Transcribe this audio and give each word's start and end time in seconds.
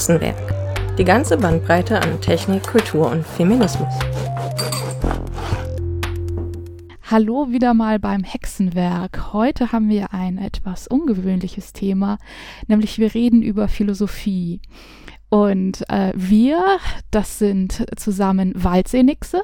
Hexenwerk. 0.00 0.96
Die 0.96 1.04
ganze 1.04 1.36
Bandbreite 1.36 2.00
an 2.00 2.22
Technik, 2.22 2.62
Kultur 2.62 3.10
und 3.10 3.22
Feminismus. 3.22 3.92
Hallo 7.02 7.48
wieder 7.50 7.74
mal 7.74 7.98
beim 7.98 8.24
Hexenwerk. 8.24 9.34
Heute 9.34 9.72
haben 9.72 9.90
wir 9.90 10.14
ein 10.14 10.38
etwas 10.38 10.86
ungewöhnliches 10.88 11.74
Thema, 11.74 12.16
nämlich 12.66 12.98
wir 12.98 13.12
reden 13.12 13.42
über 13.42 13.68
Philosophie. 13.68 14.62
Und 15.28 15.86
äh, 15.90 16.14
wir, 16.14 16.78
das 17.10 17.38
sind 17.38 17.84
zusammen 17.96 18.54
Waldsenixe 18.56 19.42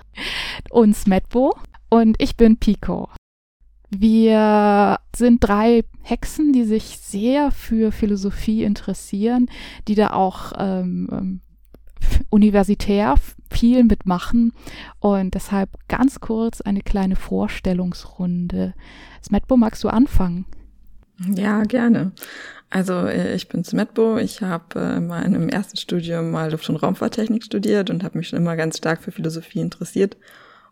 und 0.70 0.96
Smetbo 0.96 1.54
und 1.90 2.16
ich 2.18 2.38
bin 2.38 2.56
Pico. 2.56 3.10
Wir 3.90 4.98
sind 5.14 5.42
drei 5.42 5.84
Hexen, 6.02 6.52
die 6.52 6.64
sich 6.64 6.98
sehr 6.98 7.50
für 7.50 7.92
Philosophie 7.92 8.64
interessieren, 8.64 9.48
die 9.88 9.94
da 9.94 10.10
auch 10.10 10.52
ähm, 10.58 11.08
ähm 11.12 11.40
universitär 12.30 13.14
viel 13.50 13.84
mitmachen. 13.84 14.52
Und 15.00 15.34
deshalb 15.34 15.70
ganz 15.88 16.20
kurz 16.20 16.60
eine 16.60 16.82
kleine 16.82 17.16
Vorstellungsrunde. 17.16 18.74
Smetbo, 19.24 19.56
magst 19.56 19.82
du 19.84 19.88
anfangen? 19.88 20.44
Ja, 21.34 21.62
gerne. 21.62 22.12
Also 22.68 22.94
äh, 22.94 23.34
ich 23.34 23.48
bin 23.48 23.64
Smetbo. 23.64 24.18
Ich 24.18 24.42
habe 24.42 24.78
äh, 24.78 24.96
in 24.96 25.06
meinem 25.06 25.48
ersten 25.48 25.76
Studium 25.76 26.30
mal 26.30 26.50
Luft- 26.50 26.68
und 26.68 26.76
Raumfahrttechnik 26.76 27.44
studiert 27.44 27.90
und 27.90 28.04
habe 28.04 28.18
mich 28.18 28.28
schon 28.28 28.38
immer 28.38 28.56
ganz 28.56 28.78
stark 28.78 29.02
für 29.02 29.12
Philosophie 29.12 29.60
interessiert 29.60 30.16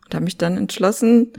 und 0.05 0.13
habe 0.13 0.25
mich 0.25 0.37
dann 0.37 0.57
entschlossen, 0.57 1.31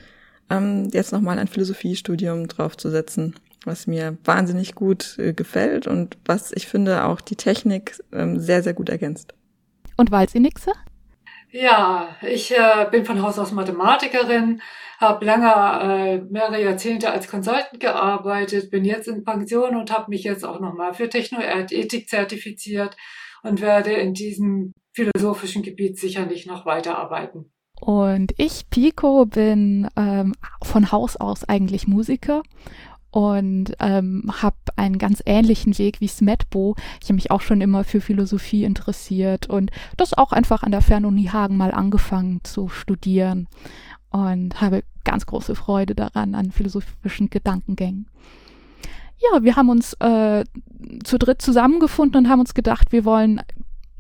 ähm, 0.51 0.89
jetzt 0.93 1.13
nochmal 1.13 1.39
ein 1.39 1.49
Philosophiestudium 1.49 2.49
draufzusetzen, 2.49 3.35
was 3.65 3.87
mir 3.87 4.17
wahnsinnig 4.25 4.75
gut 4.75 5.19
äh, 5.19 5.33
gefällt 5.33 5.87
und 5.87 6.17
was 6.25 6.53
ich 6.53 6.67
finde 6.67 7.05
auch 7.05 7.21
die 7.21 7.37
Technik 7.37 7.99
ähm, 8.13 8.39
sehr, 8.39 8.63
sehr 8.63 8.75
gut 8.75 8.89
ergänzt. 8.89 9.35
Und 9.97 10.11
Walzinixe? 10.11 10.73
Ja, 11.51 12.17
ich 12.23 12.53
äh, 12.53 12.87
bin 12.91 13.05
von 13.05 13.23
Haus 13.23 13.39
aus 13.39 13.53
Mathematikerin, 13.53 14.61
habe 14.99 15.25
lange, 15.25 15.47
äh, 15.49 16.19
mehrere 16.31 16.63
Jahrzehnte 16.63 17.11
als 17.11 17.29
Consultant 17.29 17.81
gearbeitet, 17.81 18.71
bin 18.71 18.85
jetzt 18.85 19.09
in 19.09 19.25
Pension 19.25 19.77
und 19.77 19.91
habe 19.91 20.11
mich 20.11 20.25
jetzt 20.25 20.45
auch 20.45 20.61
nochmal 20.61 20.93
für 20.93 21.09
Technoethik 21.09 22.09
zertifiziert 22.09 22.97
und 23.43 23.61
werde 23.61 23.93
in 23.93 24.13
diesem 24.13 24.73
philosophischen 24.93 25.63
Gebiet 25.63 25.99
sicherlich 25.99 26.47
noch 26.47 26.67
weiterarbeiten. 26.67 27.53
Und 27.81 28.33
ich, 28.39 28.69
Pico, 28.71 29.27
bin 29.27 29.89
ähm, 29.97 30.35
von 30.63 30.91
Haus 30.93 31.17
aus 31.17 31.45
eigentlich 31.45 31.87
Musiker 31.87 32.43
und 33.11 33.75
ähm, 33.81 34.31
habe 34.43 34.57
einen 34.77 34.99
ganz 34.99 35.23
ähnlichen 35.25 35.79
Weg 35.79 36.01
wie 36.01 36.09
Smetbo. 36.09 36.75
Ich 37.01 37.07
habe 37.07 37.15
mich 37.15 37.31
auch 37.31 37.41
schon 37.41 37.61
immer 37.61 37.85
für 37.85 38.01
Philosophie 38.01 38.65
interessiert 38.65 39.49
und 39.49 39.71
das 39.97 40.15
auch 40.15 40.33
einfach 40.33 40.63
an 40.63 40.73
der 40.73 40.83
Fernuni 40.83 41.25
Hagen 41.25 41.57
mal 41.57 41.73
angefangen 41.73 42.41
zu 42.45 42.69
studieren 42.69 43.49
und 44.11 44.61
habe 44.61 44.83
ganz 45.05 45.25
große 45.27 45.55
Freude 45.55 45.95
daran, 45.95 46.35
an 46.35 46.51
philosophischen 46.51 47.31
Gedankengängen. 47.31 48.09
Ja, 49.19 49.43
wir 49.43 49.57
haben 49.57 49.71
uns 49.71 49.95
äh, 49.95 50.45
zu 51.03 51.19
dritt 51.19 51.41
zusammengefunden 51.41 52.25
und 52.25 52.31
haben 52.31 52.41
uns 52.41 52.53
gedacht, 52.53 52.93
wir 52.93 53.05
wollen 53.05 53.41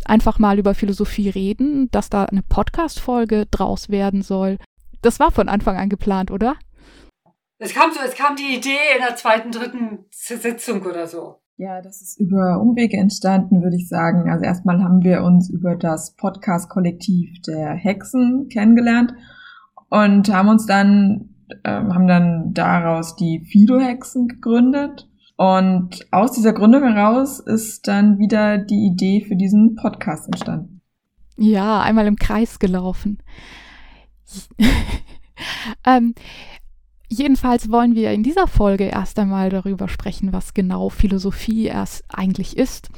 einfach 0.08 0.38
mal 0.38 0.58
über 0.58 0.74
Philosophie 0.74 1.28
reden, 1.28 1.90
dass 1.90 2.10
da 2.10 2.24
eine 2.24 2.42
Podcast-Folge 2.42 3.46
draus 3.50 3.88
werden 3.88 4.22
soll. 4.22 4.58
Das 5.02 5.20
war 5.20 5.30
von 5.30 5.48
Anfang 5.48 5.76
an 5.76 5.88
geplant, 5.88 6.30
oder? 6.30 6.56
Es 7.58 7.72
kam 7.72 7.90
so, 7.92 8.00
es 8.04 8.14
kam 8.14 8.36
die 8.36 8.56
Idee 8.56 8.76
in 8.96 9.02
der 9.06 9.16
zweiten, 9.16 9.50
dritten 9.50 10.04
Sitzung 10.10 10.82
oder 10.82 11.06
so. 11.06 11.36
Ja, 11.58 11.80
das 11.80 12.02
ist 12.02 12.20
über 12.20 12.60
Umwege 12.60 12.98
entstanden, 12.98 13.62
würde 13.62 13.76
ich 13.76 13.88
sagen. 13.88 14.30
Also 14.30 14.44
erstmal 14.44 14.82
haben 14.82 15.02
wir 15.02 15.22
uns 15.22 15.48
über 15.48 15.74
das 15.74 16.14
Podcast-Kollektiv 16.16 17.40
der 17.46 17.70
Hexen 17.70 18.48
kennengelernt 18.50 19.14
und 19.88 20.30
haben 20.30 20.50
uns 20.50 20.66
dann, 20.66 21.30
äh, 21.64 21.70
haben 21.70 22.06
dann 22.06 22.52
daraus 22.52 23.16
die 23.16 23.46
Fido-Hexen 23.50 24.28
gegründet 24.28 25.08
und 25.36 26.06
aus 26.10 26.32
dieser 26.32 26.52
Gründung 26.52 26.82
heraus 26.82 27.40
ist 27.40 27.86
dann 27.88 28.18
wieder 28.18 28.58
die 28.58 28.86
Idee 28.86 29.24
für 29.26 29.36
diesen 29.36 29.74
Podcast 29.74 30.26
entstanden. 30.26 30.80
Ja, 31.36 31.82
einmal 31.82 32.06
im 32.06 32.16
Kreis 32.16 32.58
gelaufen. 32.58 33.18
ähm, 35.86 36.14
jedenfalls 37.08 37.70
wollen 37.70 37.94
wir 37.94 38.12
in 38.12 38.22
dieser 38.22 38.46
Folge 38.46 38.84
erst 38.84 39.18
einmal 39.18 39.50
darüber 39.50 39.88
sprechen, 39.88 40.32
was 40.32 40.54
genau 40.54 40.88
Philosophie 40.88 41.66
erst 41.66 42.04
eigentlich 42.08 42.56
ist 42.56 42.88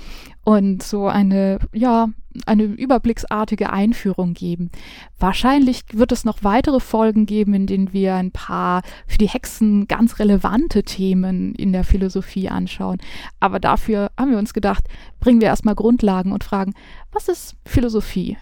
und 0.48 0.82
so 0.82 1.08
eine, 1.08 1.58
ja, 1.74 2.08
eine 2.46 2.62
überblicksartige 2.62 3.70
Einführung 3.70 4.32
geben. 4.32 4.70
Wahrscheinlich 5.18 5.82
wird 5.92 6.10
es 6.10 6.24
noch 6.24 6.38
weitere 6.40 6.80
Folgen 6.80 7.26
geben, 7.26 7.52
in 7.52 7.66
denen 7.66 7.92
wir 7.92 8.14
ein 8.14 8.30
paar 8.30 8.80
für 9.06 9.18
die 9.18 9.28
Hexen 9.28 9.88
ganz 9.88 10.18
relevante 10.18 10.84
Themen 10.84 11.54
in 11.54 11.74
der 11.74 11.84
Philosophie 11.84 12.48
anschauen. 12.48 12.96
Aber 13.40 13.60
dafür 13.60 14.10
haben 14.18 14.30
wir 14.30 14.38
uns 14.38 14.54
gedacht, 14.54 14.84
bringen 15.20 15.42
wir 15.42 15.48
erstmal 15.48 15.74
Grundlagen 15.74 16.32
und 16.32 16.44
fragen, 16.44 16.72
was 17.12 17.28
ist 17.28 17.54
Philosophie? 17.66 18.38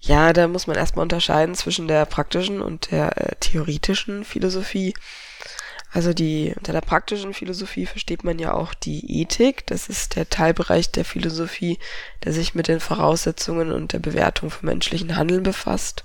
Ja, 0.00 0.34
da 0.34 0.48
muss 0.48 0.66
man 0.66 0.76
erstmal 0.76 1.04
unterscheiden 1.04 1.54
zwischen 1.54 1.88
der 1.88 2.04
praktischen 2.04 2.60
und 2.60 2.90
der 2.90 3.16
äh, 3.16 3.36
theoretischen 3.40 4.22
Philosophie. 4.24 4.92
Also 5.92 6.12
die, 6.12 6.54
unter 6.56 6.72
der 6.72 6.82
praktischen 6.82 7.34
Philosophie 7.34 7.84
versteht 7.84 8.22
man 8.22 8.38
ja 8.38 8.54
auch 8.54 8.74
die 8.74 9.20
Ethik. 9.20 9.66
Das 9.66 9.88
ist 9.88 10.14
der 10.14 10.28
Teilbereich 10.28 10.92
der 10.92 11.04
Philosophie, 11.04 11.78
der 12.24 12.32
sich 12.32 12.54
mit 12.54 12.68
den 12.68 12.78
Voraussetzungen 12.78 13.72
und 13.72 13.92
der 13.92 13.98
Bewertung 13.98 14.50
von 14.50 14.66
menschlichen 14.68 15.16
Handeln 15.16 15.42
befasst. 15.42 16.04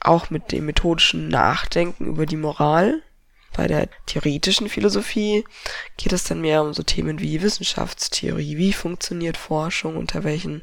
Auch 0.00 0.30
mit 0.30 0.50
dem 0.50 0.64
methodischen 0.64 1.28
Nachdenken 1.28 2.06
über 2.06 2.24
die 2.24 2.36
Moral. 2.36 3.02
Bei 3.54 3.66
der 3.66 3.88
theoretischen 4.06 4.70
Philosophie 4.70 5.44
geht 5.98 6.12
es 6.12 6.24
dann 6.24 6.40
mehr 6.40 6.62
um 6.62 6.72
so 6.72 6.82
Themen 6.82 7.20
wie 7.20 7.42
Wissenschaftstheorie, 7.42 8.56
wie 8.56 8.72
funktioniert 8.72 9.36
Forschung, 9.36 9.96
unter 9.96 10.24
welchen 10.24 10.62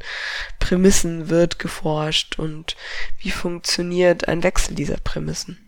Prämissen 0.60 1.30
wird 1.30 1.60
geforscht 1.60 2.40
und 2.40 2.78
wie 3.20 3.30
funktioniert 3.30 4.28
ein 4.28 4.42
Wechsel 4.42 4.74
dieser 4.74 4.98
Prämissen. 4.98 5.60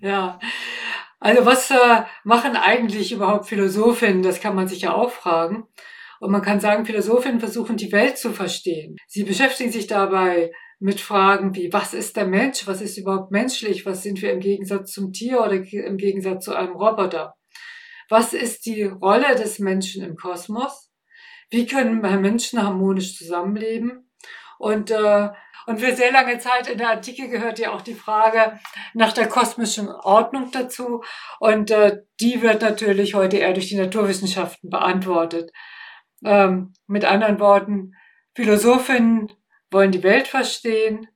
Ja, 0.00 0.40
also 1.22 1.46
was 1.46 1.70
äh, 1.70 2.02
machen 2.24 2.56
eigentlich 2.56 3.12
überhaupt 3.12 3.46
Philosophinnen? 3.46 4.22
Das 4.22 4.40
kann 4.40 4.56
man 4.56 4.68
sich 4.68 4.82
ja 4.82 4.94
auch 4.94 5.10
fragen. 5.10 5.64
Und 6.20 6.30
man 6.30 6.42
kann 6.42 6.60
sagen, 6.60 6.84
Philosophinnen 6.84 7.40
versuchen 7.40 7.76
die 7.76 7.90
Welt 7.90 8.18
zu 8.18 8.32
verstehen. 8.32 8.96
Sie 9.08 9.24
beschäftigen 9.24 9.72
sich 9.72 9.86
dabei 9.86 10.52
mit 10.78 11.00
Fragen 11.00 11.54
wie, 11.54 11.72
was 11.72 11.94
ist 11.94 12.16
der 12.16 12.26
Mensch? 12.26 12.66
Was 12.66 12.80
ist 12.80 12.98
überhaupt 12.98 13.30
menschlich? 13.30 13.86
Was 13.86 14.02
sind 14.02 14.20
wir 14.20 14.32
im 14.32 14.40
Gegensatz 14.40 14.92
zum 14.92 15.12
Tier 15.12 15.40
oder 15.40 15.52
im 15.52 15.96
Gegensatz 15.96 16.44
zu 16.44 16.54
einem 16.54 16.74
Roboter? 16.74 17.34
Was 18.08 18.32
ist 18.32 18.66
die 18.66 18.82
Rolle 18.82 19.36
des 19.36 19.58
Menschen 19.58 20.04
im 20.04 20.16
Kosmos? 20.16 20.90
Wie 21.50 21.66
können 21.66 22.00
Menschen 22.00 22.62
harmonisch 22.62 23.16
zusammenleben? 23.16 24.10
Und 24.58 24.90
äh, 24.90 25.28
und 25.66 25.80
für 25.80 25.94
sehr 25.94 26.12
lange 26.12 26.38
Zeit 26.38 26.68
in 26.68 26.78
der 26.78 26.90
Antike 26.90 27.28
gehört 27.28 27.58
ja 27.58 27.72
auch 27.72 27.82
die 27.82 27.94
Frage 27.94 28.58
nach 28.94 29.12
der 29.12 29.28
kosmischen 29.28 29.88
Ordnung 29.88 30.50
dazu. 30.52 31.02
Und 31.40 31.70
äh, 31.70 31.98
die 32.20 32.42
wird 32.42 32.62
natürlich 32.62 33.14
heute 33.14 33.38
eher 33.38 33.52
durch 33.52 33.68
die 33.68 33.76
Naturwissenschaften 33.76 34.70
beantwortet. 34.70 35.50
Ähm, 36.24 36.72
mit 36.86 37.04
anderen 37.04 37.40
Worten, 37.40 37.92
Philosophinnen 38.34 39.32
wollen 39.70 39.92
die 39.92 40.02
Welt 40.02 40.28
verstehen 40.28 41.08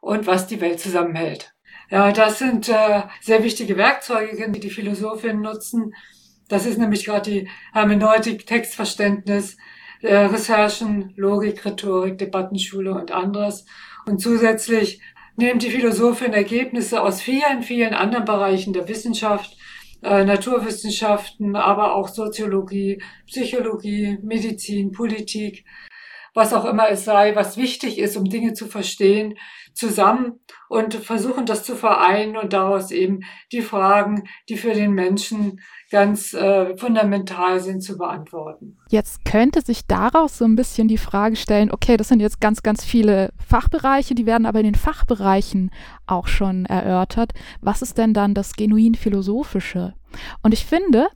und 0.00 0.26
was 0.26 0.46
die 0.46 0.60
Welt 0.60 0.80
zusammenhält. 0.80 1.54
Ja, 1.90 2.12
das 2.12 2.38
sind 2.38 2.68
äh, 2.68 3.02
sehr 3.20 3.42
wichtige 3.42 3.76
Werkzeuge, 3.76 4.50
die 4.50 4.60
die 4.60 4.70
Philosophinnen 4.70 5.40
nutzen. 5.40 5.94
Das 6.48 6.66
ist 6.66 6.78
nämlich 6.78 7.04
gerade 7.04 7.30
die 7.30 7.50
Hermeneutik, 7.72 8.46
Textverständnis, 8.46 9.56
äh, 10.02 10.16
Recherchen, 10.16 11.12
Logik, 11.16 11.64
Rhetorik, 11.64 12.18
Debattenschule 12.18 12.94
und 12.94 13.10
anderes. 13.10 13.64
Und 14.06 14.20
zusätzlich 14.20 15.00
nehmen 15.36 15.58
die 15.58 15.70
Philosophen 15.70 16.32
Ergebnisse 16.32 17.02
aus 17.02 17.20
vielen, 17.22 17.62
vielen 17.62 17.94
anderen 17.94 18.24
Bereichen 18.24 18.72
der 18.72 18.88
Wissenschaft, 18.88 19.56
äh, 20.02 20.24
Naturwissenschaften, 20.24 21.56
aber 21.56 21.94
auch 21.94 22.08
Soziologie, 22.08 23.02
Psychologie, 23.26 24.18
Medizin, 24.22 24.92
Politik, 24.92 25.64
was 26.34 26.52
auch 26.52 26.64
immer 26.64 26.88
es 26.88 27.04
sei, 27.04 27.34
was 27.34 27.56
wichtig 27.56 27.98
ist, 27.98 28.16
um 28.16 28.24
Dinge 28.24 28.52
zu 28.52 28.66
verstehen, 28.66 29.34
zusammen 29.74 30.40
und 30.68 30.94
versuchen 30.94 31.46
das 31.46 31.64
zu 31.64 31.76
vereinen 31.76 32.36
und 32.36 32.52
daraus 32.52 32.90
eben 32.90 33.20
die 33.52 33.62
Fragen, 33.62 34.28
die 34.48 34.56
für 34.56 34.72
den 34.72 34.92
Menschen 34.92 35.60
ganz 35.90 36.34
äh, 36.34 36.76
fundamental 36.76 37.60
sind 37.60 37.82
zu 37.82 37.96
beantworten. 37.96 38.76
Jetzt 38.90 39.24
könnte 39.24 39.62
sich 39.62 39.86
daraus 39.86 40.38
so 40.38 40.44
ein 40.44 40.56
bisschen 40.56 40.88
die 40.88 40.98
Frage 40.98 41.36
stellen, 41.36 41.70
okay, 41.70 41.96
das 41.96 42.08
sind 42.08 42.20
jetzt 42.20 42.40
ganz, 42.40 42.62
ganz 42.62 42.84
viele 42.84 43.32
Fachbereiche, 43.46 44.14
die 44.14 44.26
werden 44.26 44.46
aber 44.46 44.60
in 44.60 44.66
den 44.66 44.74
Fachbereichen 44.74 45.70
auch 46.06 46.26
schon 46.26 46.66
erörtert. 46.66 47.32
Was 47.60 47.82
ist 47.82 47.96
denn 47.96 48.12
dann 48.12 48.34
das 48.34 48.54
genuin 48.54 48.94
philosophische? 48.94 49.94
Und 50.42 50.52
ich 50.52 50.66
finde, 50.66 51.06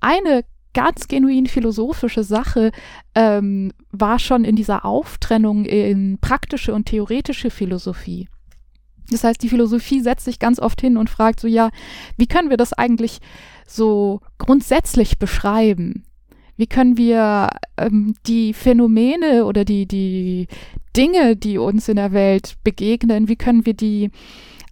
eine 0.00 0.44
ganz 0.72 1.08
genuin 1.08 1.46
philosophische 1.46 2.22
Sache 2.22 2.70
ähm, 3.14 3.72
war 3.92 4.18
schon 4.18 4.44
in 4.44 4.56
dieser 4.56 4.84
Auftrennung 4.84 5.64
in 5.64 6.18
praktische 6.20 6.74
und 6.74 6.86
theoretische 6.86 7.50
Philosophie. 7.50 8.28
Das 9.10 9.24
heißt, 9.24 9.42
die 9.42 9.48
Philosophie 9.48 10.00
setzt 10.00 10.24
sich 10.24 10.38
ganz 10.38 10.58
oft 10.58 10.80
hin 10.80 10.96
und 10.96 11.08
fragt 11.08 11.40
so, 11.40 11.48
ja, 11.48 11.70
wie 12.16 12.26
können 12.26 12.50
wir 12.50 12.56
das 12.56 12.72
eigentlich 12.72 13.20
so 13.66 14.20
grundsätzlich 14.38 15.18
beschreiben? 15.18 16.04
Wie 16.56 16.66
können 16.66 16.96
wir 16.96 17.50
ähm, 17.76 18.14
die 18.26 18.54
Phänomene 18.54 19.44
oder 19.44 19.64
die, 19.64 19.86
die 19.86 20.48
Dinge, 20.96 21.36
die 21.36 21.58
uns 21.58 21.88
in 21.88 21.96
der 21.96 22.12
Welt 22.12 22.56
begegnen, 22.64 23.28
wie 23.28 23.36
können 23.36 23.66
wir 23.66 23.74
die 23.74 24.10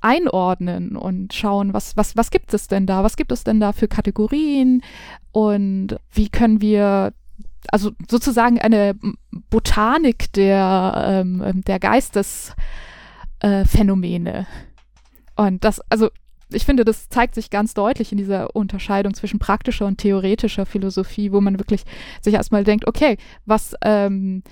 einordnen 0.00 0.96
und 0.96 1.32
schauen, 1.32 1.74
was, 1.74 1.96
was, 1.96 2.16
was 2.16 2.30
gibt 2.30 2.52
es 2.54 2.68
denn 2.68 2.86
da? 2.86 3.04
Was 3.04 3.16
gibt 3.16 3.32
es 3.32 3.44
denn 3.44 3.60
da 3.60 3.72
für 3.72 3.88
Kategorien? 3.88 4.82
Und 5.32 5.96
wie 6.12 6.28
können 6.28 6.60
wir 6.60 7.12
also 7.70 7.92
sozusagen 8.08 8.58
eine 8.60 8.96
Botanik 9.50 10.32
der, 10.32 11.04
ähm, 11.06 11.62
der 11.66 11.78
Geistesphänomene. 11.78 14.40
Äh, 14.40 14.44
und 15.36 15.64
das, 15.64 15.80
also 15.90 16.10
ich 16.50 16.64
finde, 16.64 16.84
das 16.84 17.08
zeigt 17.08 17.34
sich 17.34 17.50
ganz 17.50 17.74
deutlich 17.74 18.12
in 18.12 18.18
dieser 18.18 18.54
Unterscheidung 18.54 19.14
zwischen 19.14 19.38
praktischer 19.38 19.86
und 19.86 19.98
theoretischer 19.98 20.66
Philosophie, 20.66 21.32
wo 21.32 21.40
man 21.40 21.58
wirklich 21.58 21.84
sich 22.20 22.34
erstmal 22.34 22.64
denkt, 22.64 22.86
okay, 22.86 23.16
was, 23.46 23.74
ähm, 23.82 24.42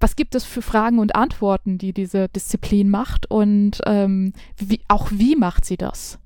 was 0.00 0.16
gibt 0.16 0.34
es 0.34 0.44
für 0.44 0.62
Fragen 0.62 0.98
und 0.98 1.14
Antworten, 1.14 1.78
die 1.78 1.92
diese 1.92 2.28
Disziplin 2.28 2.88
macht 2.88 3.30
und 3.30 3.80
ähm, 3.86 4.32
wie, 4.56 4.80
auch 4.88 5.10
wie 5.12 5.36
macht 5.36 5.64
sie 5.64 5.76
das? 5.76 6.18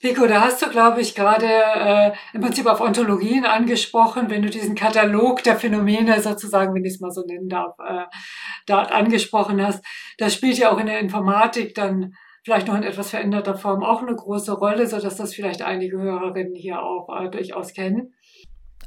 Pico, 0.00 0.28
da 0.28 0.42
hast 0.42 0.62
du, 0.62 0.70
glaube 0.70 1.00
ich, 1.00 1.16
gerade 1.16 1.46
äh, 1.46 2.12
im 2.32 2.40
Prinzip 2.40 2.66
auf 2.66 2.80
Ontologien 2.80 3.44
angesprochen, 3.44 4.30
wenn 4.30 4.42
du 4.42 4.48
diesen 4.48 4.76
Katalog 4.76 5.42
der 5.42 5.56
Phänomene 5.56 6.20
sozusagen, 6.20 6.72
wenn 6.72 6.84
ich 6.84 6.94
es 6.94 7.00
mal 7.00 7.10
so 7.10 7.26
nennen 7.26 7.48
darf, 7.48 7.74
äh, 7.80 8.04
da 8.66 8.82
angesprochen 8.82 9.60
hast. 9.60 9.84
Das 10.16 10.34
spielt 10.34 10.56
ja 10.56 10.70
auch 10.70 10.78
in 10.78 10.86
der 10.86 11.00
Informatik 11.00 11.74
dann 11.74 12.14
vielleicht 12.48 12.68
noch 12.68 12.76
in 12.76 12.82
etwas 12.82 13.10
veränderter 13.10 13.58
Form 13.58 13.84
auch 13.84 14.00
eine 14.00 14.16
große 14.16 14.52
Rolle, 14.52 14.86
so 14.86 14.98
dass 14.98 15.16
das 15.16 15.34
vielleicht 15.34 15.60
einige 15.60 15.98
Hörerinnen 15.98 16.54
hier 16.54 16.82
auch 16.82 17.14
äh, 17.14 17.28
durchaus 17.28 17.74
kennen. 17.74 18.14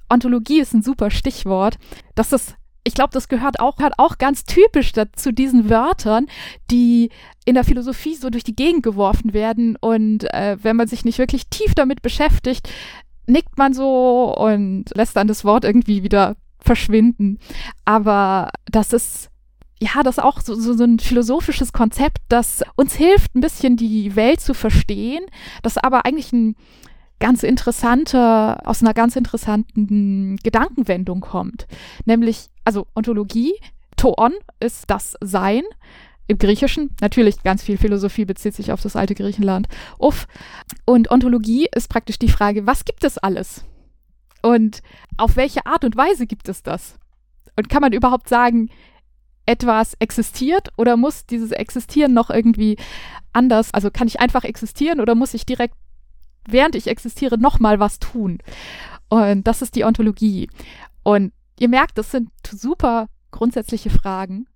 Ontologie 0.10 0.60
ist 0.60 0.74
ein 0.74 0.82
super 0.82 1.12
Stichwort. 1.12 1.78
Das 2.16 2.34
ist 2.34 2.56
ich 2.84 2.96
glaube, 2.96 3.12
das 3.14 3.28
gehört 3.28 3.60
auch, 3.60 3.76
gehört 3.76 3.94
auch 4.00 4.18
ganz 4.18 4.44
typisch 4.44 4.94
zu 5.16 5.32
diesen 5.32 5.70
Wörtern, 5.70 6.26
die 6.72 7.12
in 7.46 7.54
der 7.54 7.64
Philosophie 7.64 8.16
so 8.16 8.32
durch 8.32 8.44
die 8.44 8.56
Gegend 8.56 8.82
geworfen 8.82 9.34
werden. 9.34 9.78
Und 9.80 10.24
äh, 10.34 10.58
wenn 10.60 10.76
man 10.76 10.88
sich 10.88 11.06
nicht 11.06 11.20
wirklich 11.20 11.48
tief 11.48 11.76
damit 11.76 12.02
beschäftigt, 12.02 12.74
nickt 13.28 13.60
man 13.60 13.76
so 13.76 14.36
und 14.36 14.86
lässt 14.96 15.16
dann 15.16 15.28
das 15.28 15.46
Wort 15.46 15.64
irgendwie 15.64 16.02
wieder 16.02 16.36
verschwinden. 16.60 17.38
Aber 17.86 18.50
das 18.66 18.94
ist 18.94 19.31
ja, 19.82 20.04
das 20.04 20.20
ist 20.20 20.24
auch 20.24 20.42
so, 20.42 20.54
so, 20.54 20.74
so 20.74 20.84
ein 20.84 21.00
philosophisches 21.00 21.74
Konzept, 21.74 22.20
das 22.30 22.64
uns 22.76 22.94
hilft, 22.94 23.36
ein 23.36 23.42
bisschen 23.42 23.78
die 23.78 24.16
Welt 24.16 24.40
zu 24.40 24.54
verstehen, 24.54 25.26
das 25.64 25.80
aber 25.80 26.06
eigentlich 26.06 26.32
ein 26.32 26.56
ganz 27.20 27.42
interessante, 27.42 28.60
aus 28.64 28.84
einer 28.84 28.94
ganz 28.94 29.16
interessanten 29.16 30.38
Gedankenwendung 30.44 31.22
kommt. 31.22 31.66
Nämlich, 32.06 32.50
also 32.64 32.86
Ontologie, 32.96 33.54
Toon 33.98 34.34
ist 34.60 34.86
das 34.88 35.16
Sein. 35.20 35.64
Im 36.28 36.38
Griechischen, 36.38 36.92
natürlich 37.02 37.42
ganz 37.42 37.64
viel 37.64 37.78
Philosophie 37.78 38.26
bezieht 38.26 38.54
sich 38.54 38.72
auf 38.72 38.82
das 38.82 38.96
alte 38.96 39.16
Griechenland. 39.16 39.68
Uff. 39.98 40.28
Und 40.86 41.10
Ontologie 41.10 41.68
ist 41.76 41.90
praktisch 41.90 42.20
die 42.20 42.30
Frage, 42.30 42.68
was 42.68 42.86
gibt 42.86 43.04
es 43.04 43.18
alles? 43.18 43.66
Und 44.44 44.84
auf 45.18 45.36
welche 45.38 45.66
Art 45.66 45.84
und 45.84 45.98
Weise 45.98 46.28
gibt 46.28 46.50
es 46.50 46.62
das? 46.62 47.00
Und 47.58 47.68
kann 47.68 47.82
man 47.82 47.94
überhaupt 47.94 48.30
sagen, 48.30 48.70
etwas 49.52 49.96
existiert 50.00 50.70
oder 50.78 50.96
muss 50.96 51.26
dieses 51.26 51.52
Existieren 51.52 52.14
noch 52.14 52.30
irgendwie 52.30 52.78
anders, 53.34 53.74
also 53.74 53.92
kann 53.92 54.08
ich 54.08 54.20
einfach 54.20 54.44
existieren 54.44 55.00
oder 55.00 55.14
muss 55.16 55.34
ich 55.34 55.46
direkt 55.46 55.76
während 56.48 56.76
ich 56.76 56.88
existiere, 56.88 57.38
nochmal 57.38 57.80
was 57.80 58.00
tun. 58.00 58.40
Und 59.10 59.46
das 59.48 59.62
ist 59.62 59.76
die 59.76 59.84
Ontologie. 59.84 60.50
Und 61.04 61.34
ihr 61.60 61.70
merkt, 61.70 61.98
das 61.98 62.12
sind 62.12 62.30
super 62.50 63.08
grundsätzliche 63.32 63.90
Fragen. 63.90 64.48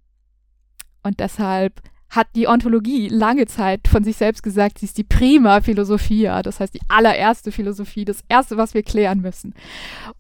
Und 1.04 1.20
deshalb 1.20 1.82
hat 2.10 2.28
die 2.36 2.48
Ontologie 2.48 3.08
lange 3.10 3.46
Zeit 3.46 3.88
von 3.88 4.04
sich 4.04 4.16
selbst 4.18 4.42
gesagt, 4.44 4.80
sie 4.80 4.86
ist 4.86 4.98
die 4.98 5.04
prima 5.04 5.62
Philosophia, 5.62 6.42
das 6.42 6.60
heißt 6.60 6.74
die 6.74 6.82
allererste 6.88 7.52
Philosophie, 7.52 8.06
das 8.06 8.24
erste, 8.30 8.58
was 8.58 8.74
wir 8.74 8.84
klären 8.84 9.22
müssen. 9.22 9.54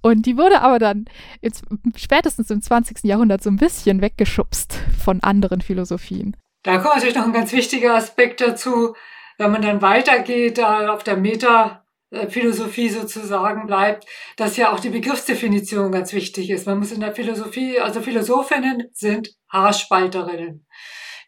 Und 0.02 0.26
die 0.26 0.38
wurde 0.38 0.62
aber 0.62 0.80
dann 0.80 1.06
ins, 1.42 1.62
spätestens 1.96 2.50
im 2.50 2.62
20. 2.62 3.04
Jahrhundert 3.04 3.44
so 3.44 3.50
ein 3.50 3.58
bisschen 3.58 4.02
weggeschubst 4.02 4.80
von 5.04 5.22
anderen 5.22 5.62
Philosophien. 5.62 6.36
Da 6.64 6.80
kommt 6.80 6.96
natürlich 6.96 7.16
noch 7.16 7.26
ein 7.26 7.34
ganz 7.34 7.54
wichtiger 7.54 7.96
Aspekt 7.96 8.42
dazu, 8.42 8.96
wenn 9.38 9.52
man 9.52 9.62
dann 9.62 9.81
weitergeht, 9.81 10.60
auf 10.60 11.04
der 11.04 11.18
Meta-Philosophie 11.18 12.90
sozusagen 12.90 13.68
bleibt, 13.68 14.06
dass 14.38 14.58
ja 14.58 14.74
auch 14.74 14.80
die 14.80 14.90
Begriffsdefinition 14.90 15.92
ganz 15.92 16.14
wichtig 16.14 16.50
ist. 16.50 16.66
Man 16.66 16.80
muss 16.80 16.92
in 16.92 17.02
der 17.02 17.14
Philosophie, 17.14 17.80
also 17.80 18.02
Philosophinnen 18.02 18.88
sind 18.92 19.30
Haarspalterinnen. 19.50 20.66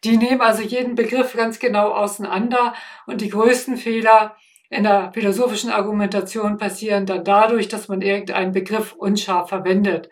Die 0.04 0.16
nehmen 0.16 0.40
also 0.40 0.62
jeden 0.62 0.94
Begriff 0.94 1.34
ganz 1.34 1.58
genau 1.58 1.92
auseinander 1.92 2.74
und 3.06 3.20
die 3.20 3.30
größten 3.30 3.76
Fehler 3.76 4.36
in 4.70 4.82
der 4.82 5.12
philosophischen 5.14 5.70
Argumentation 5.70 6.58
passieren 6.58 7.06
dann 7.06 7.24
dadurch, 7.24 7.68
dass 7.68 7.88
man 7.88 8.02
irgendeinen 8.02 8.52
Begriff 8.52 8.92
unscharf 8.92 9.48
verwendet. 9.48 10.10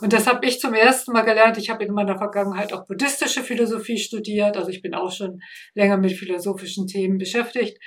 Und 0.00 0.14
das 0.14 0.26
habe 0.26 0.46
ich 0.46 0.60
zum 0.60 0.72
ersten 0.72 1.12
Mal 1.12 1.22
gelernt. 1.22 1.58
Ich 1.58 1.68
habe 1.68 1.84
in 1.84 1.92
meiner 1.92 2.16
Vergangenheit 2.16 2.72
auch 2.72 2.86
buddhistische 2.86 3.42
Philosophie 3.42 3.98
studiert, 3.98 4.56
also 4.56 4.70
ich 4.70 4.80
bin 4.80 4.94
auch 4.94 5.12
schon 5.12 5.40
länger 5.74 5.98
mit 5.98 6.12
philosophischen 6.12 6.86
Themen 6.86 7.18
beschäftigt. 7.18 7.78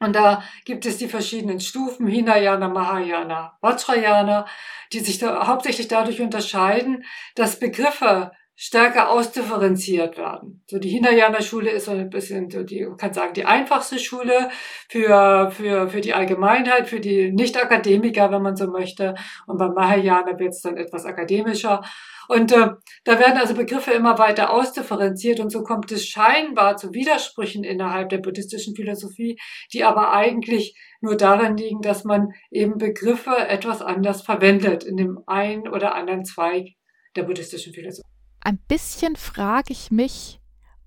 Und 0.00 0.14
da 0.14 0.42
gibt 0.64 0.84
es 0.84 0.98
die 0.98 1.08
verschiedenen 1.08 1.60
Stufen, 1.60 2.08
Hinayana, 2.08 2.68
Mahayana, 2.68 3.56
Vajrayana, 3.62 4.46
die 4.92 5.00
sich 5.00 5.18
da 5.18 5.46
hauptsächlich 5.46 5.88
dadurch 5.88 6.20
unterscheiden, 6.20 7.04
dass 7.36 7.58
Begriffe 7.58 8.32
stärker 8.64 9.10
ausdifferenziert 9.10 10.16
werden. 10.16 10.62
So 10.70 10.78
die 10.78 10.90
Hinayana-Schule 10.90 11.68
ist 11.72 11.86
so 11.86 11.90
ein 11.90 12.10
bisschen, 12.10 12.48
so 12.48 12.62
die, 12.62 12.86
man 12.86 12.96
kann 12.96 13.12
sagen, 13.12 13.34
die 13.34 13.44
einfachste 13.44 13.98
Schule 13.98 14.50
für, 14.88 15.50
für, 15.50 15.88
für 15.88 16.00
die 16.00 16.14
Allgemeinheit, 16.14 16.86
für 16.86 17.00
die 17.00 17.32
Nicht-Akademiker, 17.32 18.30
wenn 18.30 18.42
man 18.42 18.54
so 18.54 18.68
möchte. 18.68 19.16
Und 19.48 19.58
beim 19.58 19.74
Mahayana 19.74 20.38
wird 20.38 20.50
es 20.50 20.60
dann 20.60 20.76
etwas 20.76 21.06
akademischer. 21.06 21.82
Und 22.28 22.52
äh, 22.52 22.68
da 23.02 23.18
werden 23.18 23.36
also 23.36 23.54
Begriffe 23.54 23.90
immer 23.90 24.16
weiter 24.20 24.52
ausdifferenziert 24.52 25.40
und 25.40 25.50
so 25.50 25.64
kommt 25.64 25.90
es 25.90 26.06
scheinbar 26.06 26.76
zu 26.76 26.94
Widersprüchen 26.94 27.64
innerhalb 27.64 28.10
der 28.10 28.18
buddhistischen 28.18 28.76
Philosophie, 28.76 29.40
die 29.72 29.82
aber 29.82 30.12
eigentlich 30.12 30.78
nur 31.00 31.16
darin 31.16 31.56
liegen, 31.56 31.82
dass 31.82 32.04
man 32.04 32.28
eben 32.52 32.78
Begriffe 32.78 33.36
etwas 33.36 33.82
anders 33.82 34.22
verwendet 34.22 34.84
in 34.84 34.96
dem 34.96 35.18
einen 35.26 35.66
oder 35.66 35.96
anderen 35.96 36.24
Zweig 36.24 36.68
der 37.16 37.24
buddhistischen 37.24 37.74
Philosophie 37.74 38.11
ein 38.44 38.58
bisschen 38.58 39.16
frage 39.16 39.72
ich 39.72 39.90
mich, 39.90 40.40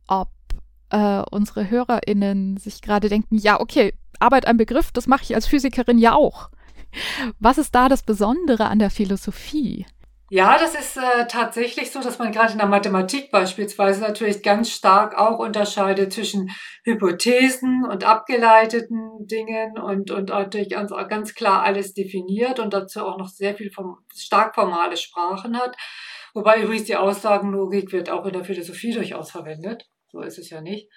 ob 0.07 0.29
äh, 0.89 1.23
unsere 1.31 1.69
HörerInnen 1.69 2.57
sich 2.57 2.81
gerade 2.81 3.09
denken, 3.09 3.37
ja, 3.37 3.59
okay, 3.59 3.93
Arbeit 4.19 4.47
ein 4.47 4.57
Begriff, 4.57 4.91
das 4.91 5.07
mache 5.07 5.23
ich 5.23 5.35
als 5.35 5.47
Physikerin 5.47 5.97
ja 5.97 6.13
auch. 6.13 6.49
Was 7.39 7.57
ist 7.57 7.75
da 7.75 7.89
das 7.89 8.03
Besondere 8.03 8.65
an 8.65 8.79
der 8.79 8.89
Philosophie? 8.89 9.85
Ja, 10.31 10.57
das 10.57 10.73
ist 10.73 10.97
äh, 10.97 11.27
tatsächlich 11.27 11.91
so, 11.91 12.01
dass 12.01 12.17
man 12.17 12.31
gerade 12.31 12.53
in 12.53 12.57
der 12.57 12.67
Mathematik 12.67 13.29
beispielsweise 13.29 14.01
natürlich 14.01 14.41
ganz 14.41 14.71
stark 14.71 15.15
auch 15.15 15.37
unterscheidet 15.37 16.13
zwischen 16.13 16.49
Hypothesen 16.83 17.85
und 17.85 18.03
abgeleiteten 18.03 19.27
Dingen 19.27 19.77
und, 19.77 20.09
und 20.09 20.29
natürlich 20.29 20.71
ganz, 20.71 20.91
ganz 21.09 21.35
klar 21.35 21.61
alles 21.61 21.93
definiert 21.93 22.59
und 22.59 22.73
dazu 22.73 23.05
auch 23.05 23.19
noch 23.19 23.29
sehr 23.29 23.53
viel 23.53 23.71
vom, 23.71 23.99
stark 24.15 24.55
formale 24.55 24.97
Sprachen 24.97 25.59
hat. 25.59 25.75
Wobei 26.35 26.61
übrigens 26.61 26.85
die 26.85 26.97
Aussagenlogik 26.97 27.93
wird 27.93 28.09
auch 28.09 28.25
in 28.25 28.33
der 28.33 28.43
Philosophie 28.43 28.91
durchaus 28.91 29.31
verwendet. 29.31 29.87
So 30.11 30.21
ist 30.21 30.37
es 30.37 30.49
ja 30.49 30.61
nicht. 30.61 30.89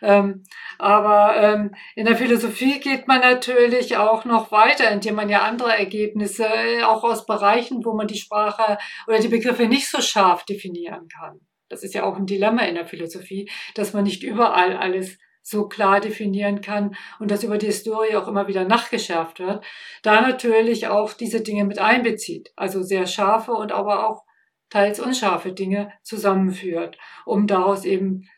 Ähm, 0.00 0.44
aber 0.78 1.36
ähm, 1.36 1.74
in 1.94 2.06
der 2.06 2.16
Philosophie 2.16 2.80
geht 2.80 3.06
man 3.06 3.20
natürlich 3.20 3.98
auch 3.98 4.24
noch 4.24 4.50
weiter, 4.50 4.90
indem 4.90 5.16
man 5.16 5.28
ja 5.28 5.42
andere 5.42 5.76
Ergebnisse, 5.76 6.46
äh, 6.46 6.82
auch 6.84 7.04
aus 7.04 7.26
Bereichen, 7.26 7.84
wo 7.84 7.94
man 7.94 8.06
die 8.06 8.18
Sprache 8.18 8.78
oder 9.06 9.18
die 9.18 9.28
Begriffe 9.28 9.66
nicht 9.66 9.90
so 9.90 10.00
scharf 10.00 10.44
definieren 10.44 11.08
kann. 11.08 11.40
Das 11.68 11.82
ist 11.82 11.94
ja 11.94 12.04
auch 12.04 12.16
ein 12.16 12.26
Dilemma 12.26 12.62
in 12.62 12.76
der 12.76 12.86
Philosophie, 12.86 13.50
dass 13.74 13.92
man 13.92 14.04
nicht 14.04 14.22
überall 14.22 14.74
alles 14.74 15.18
so 15.42 15.68
klar 15.68 16.00
definieren 16.00 16.62
kann 16.62 16.94
und 17.18 17.30
das 17.30 17.42
über 17.42 17.58
die 17.58 17.66
Historie 17.66 18.16
auch 18.16 18.28
immer 18.28 18.48
wieder 18.48 18.64
nachgeschärft 18.64 19.40
wird, 19.40 19.64
da 20.02 20.20
natürlich 20.22 20.88
auch 20.88 21.12
diese 21.12 21.42
Dinge 21.42 21.64
mit 21.64 21.78
einbezieht. 21.78 22.52
Also 22.56 22.82
sehr 22.82 23.06
scharfe 23.06 23.52
und 23.52 23.72
aber 23.72 24.08
auch 24.08 24.27
teils 24.70 25.00
unscharfe 25.00 25.52
Dinge 25.52 25.92
zusammenführt, 26.02 26.98
um 27.24 27.46
daraus 27.46 27.84
eben 27.84 28.28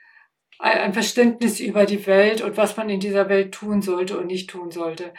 ein 0.59 0.93
Verständnis 0.93 1.59
über 1.59 1.87
die 1.87 2.07
Welt 2.07 2.43
und 2.43 2.57
was 2.57 2.77
man 2.77 2.91
in 2.91 3.01
dieser 3.01 3.29
Welt 3.29 3.53
tun 3.53 3.81
sollte 3.81 4.19
und 4.19 4.27
nicht 4.27 4.51
tun 4.51 4.71
sollte. 4.71 5.13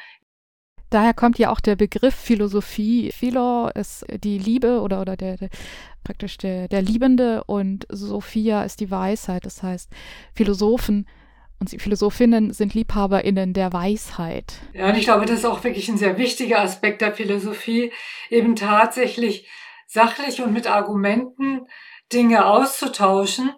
Daher 0.91 1.13
kommt 1.13 1.39
ja 1.39 1.51
auch 1.51 1.62
der 1.62 1.77
Begriff 1.77 2.13
Philosophie. 2.13 3.12
Philo 3.12 3.70
ist 3.70 4.06
die 4.24 4.38
Liebe 4.38 4.82
oder, 4.82 5.01
oder 5.01 5.15
der, 5.15 5.38
der 5.38 5.50
praktisch 6.03 6.38
der, 6.38 6.68
der 6.68 6.82
Liebende 6.82 7.44
und 7.46 7.88
Sophia 7.89 8.63
ist 8.63 8.82
die 8.82 8.91
Weisheit. 8.91 9.46
Das 9.46 9.63
heißt, 9.63 9.89
Philosophen 10.36 11.08
und 11.60 11.70
Philosophinnen 11.82 12.51
sind 12.51 12.74
LiebhaberInnen 12.74 13.53
der 13.53 13.72
Weisheit. 13.72 14.56
Ja, 14.74 14.89
und 14.89 14.98
ich 14.98 15.06
glaube, 15.06 15.25
das 15.25 15.39
ist 15.39 15.46
auch 15.46 15.63
wirklich 15.63 15.88
ein 15.89 15.98
sehr 15.98 16.18
wichtiger 16.18 16.60
Aspekt 16.60 17.01
der 17.01 17.13
Philosophie, 17.13 17.91
eben 18.30 18.56
tatsächlich 18.56 19.48
sachlich 19.91 20.41
und 20.41 20.53
mit 20.53 20.67
Argumenten 20.67 21.67
Dinge 22.12 22.45
auszutauschen 22.45 23.51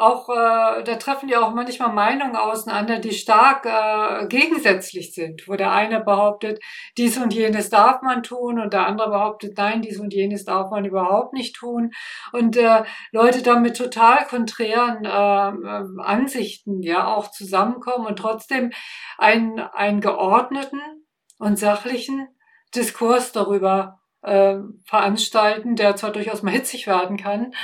auch, 0.00 0.30
äh, 0.30 0.82
da 0.82 0.96
treffen 0.96 1.28
ja 1.28 1.42
auch 1.42 1.52
manchmal 1.52 1.92
Meinungen 1.92 2.34
auseinander, 2.34 3.00
die 3.00 3.12
stark 3.12 3.66
äh, 3.66 4.26
gegensätzlich 4.28 5.12
sind, 5.12 5.46
wo 5.46 5.56
der 5.56 5.72
eine 5.72 6.00
behauptet, 6.00 6.58
dies 6.96 7.18
und 7.18 7.34
jenes 7.34 7.68
darf 7.68 8.00
man 8.00 8.22
tun 8.22 8.58
und 8.58 8.72
der 8.72 8.86
andere 8.86 9.10
behauptet, 9.10 9.58
nein, 9.58 9.82
dies 9.82 10.00
und 10.00 10.14
jenes 10.14 10.46
darf 10.46 10.70
man 10.70 10.86
überhaupt 10.86 11.34
nicht 11.34 11.54
tun. 11.54 11.90
Und 12.32 12.56
äh, 12.56 12.84
Leute 13.12 13.42
damit 13.42 13.76
total 13.76 14.24
konträren 14.26 15.04
äh, 15.04 16.02
Ansichten 16.02 16.82
ja 16.82 17.06
auch 17.06 17.30
zusammenkommen 17.30 18.06
und 18.06 18.18
trotzdem 18.18 18.70
einen, 19.18 19.58
einen 19.60 20.00
geordneten 20.00 20.80
und 21.38 21.58
sachlichen 21.58 22.26
Diskurs 22.74 23.32
darüber 23.32 23.99
äh, 24.22 24.56
veranstalten, 24.84 25.76
der 25.76 25.96
zwar 25.96 26.12
durchaus 26.12 26.42
mal 26.42 26.52
hitzig 26.52 26.86
werden 26.86 27.16
kann, 27.16 27.54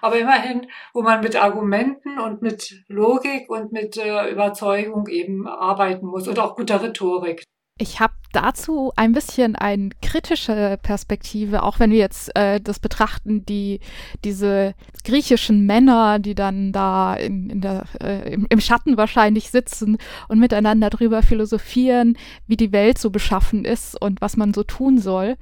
aber 0.00 0.18
immerhin, 0.18 0.68
wo 0.92 1.02
man 1.02 1.20
mit 1.20 1.36
Argumenten 1.36 2.18
und 2.18 2.42
mit 2.42 2.84
Logik 2.88 3.48
und 3.50 3.72
mit 3.72 3.96
äh, 3.96 4.30
Überzeugung 4.30 5.08
eben 5.08 5.46
arbeiten 5.48 6.06
muss 6.06 6.28
und 6.28 6.38
auch 6.38 6.56
guter 6.56 6.82
Rhetorik. 6.82 7.44
Ich 7.78 8.00
habe 8.00 8.14
dazu 8.32 8.90
ein 8.96 9.12
bisschen 9.12 9.54
eine 9.54 9.90
kritische 10.00 10.78
Perspektive, 10.82 11.62
auch 11.62 11.78
wenn 11.78 11.90
wir 11.90 11.98
jetzt 11.98 12.34
äh, 12.34 12.58
das 12.58 12.78
betrachten, 12.78 13.44
die 13.44 13.80
diese 14.24 14.74
griechischen 15.04 15.66
Männer, 15.66 16.18
die 16.18 16.34
dann 16.34 16.72
da 16.72 17.14
in, 17.14 17.50
in 17.50 17.60
der, 17.60 17.84
äh, 18.00 18.32
im, 18.32 18.46
im, 18.48 18.60
Schatten 18.62 18.96
wahrscheinlich 18.96 19.50
sitzen 19.50 19.98
und 20.28 20.38
miteinander 20.38 20.88
drüber 20.88 21.22
philosophieren, 21.22 22.16
wie 22.46 22.56
die 22.56 22.72
Welt 22.72 22.96
so 22.96 23.10
beschaffen 23.10 23.66
ist 23.66 24.00
und 24.00 24.22
was 24.22 24.38
man 24.38 24.54
so 24.54 24.62
tun 24.62 24.96
soll 24.96 25.36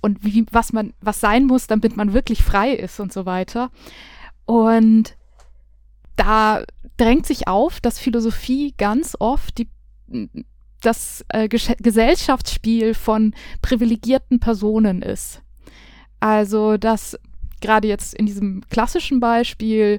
und 0.00 0.24
wie 0.24 0.44
was 0.50 0.72
man 0.72 0.92
was 1.00 1.20
sein 1.20 1.44
muss, 1.44 1.68
damit 1.68 1.96
man 1.96 2.12
wirklich 2.12 2.42
frei 2.42 2.72
ist 2.72 2.98
und 2.98 3.12
so 3.12 3.26
weiter. 3.26 3.70
Und 4.44 5.16
da 6.16 6.64
drängt 6.96 7.26
sich 7.26 7.46
auf, 7.46 7.80
dass 7.80 8.00
Philosophie 8.00 8.74
ganz 8.76 9.16
oft 9.20 9.56
die 9.58 9.68
das 10.80 11.24
äh, 11.28 11.48
Gesellschaftsspiel 11.48 12.94
von 12.94 13.34
privilegierten 13.62 14.40
Personen 14.40 15.02
ist. 15.02 15.42
Also, 16.20 16.76
dass 16.76 17.18
gerade 17.60 17.88
jetzt 17.88 18.14
in 18.14 18.26
diesem 18.26 18.62
klassischen 18.68 19.20
Beispiel 19.20 19.98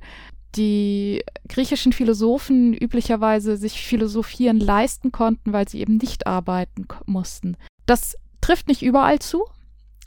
die 0.55 1.23
griechischen 1.49 1.93
Philosophen 1.93 2.73
üblicherweise 2.73 3.57
sich 3.57 3.81
Philosophieren 3.81 4.59
leisten 4.59 5.11
konnten, 5.11 5.53
weil 5.53 5.67
sie 5.67 5.79
eben 5.79 5.97
nicht 5.97 6.25
arbeiten 6.25 6.87
mussten. 7.05 7.57
Das 7.85 8.17
trifft 8.41 8.67
nicht 8.67 8.81
überall 8.81 9.19
zu. 9.19 9.45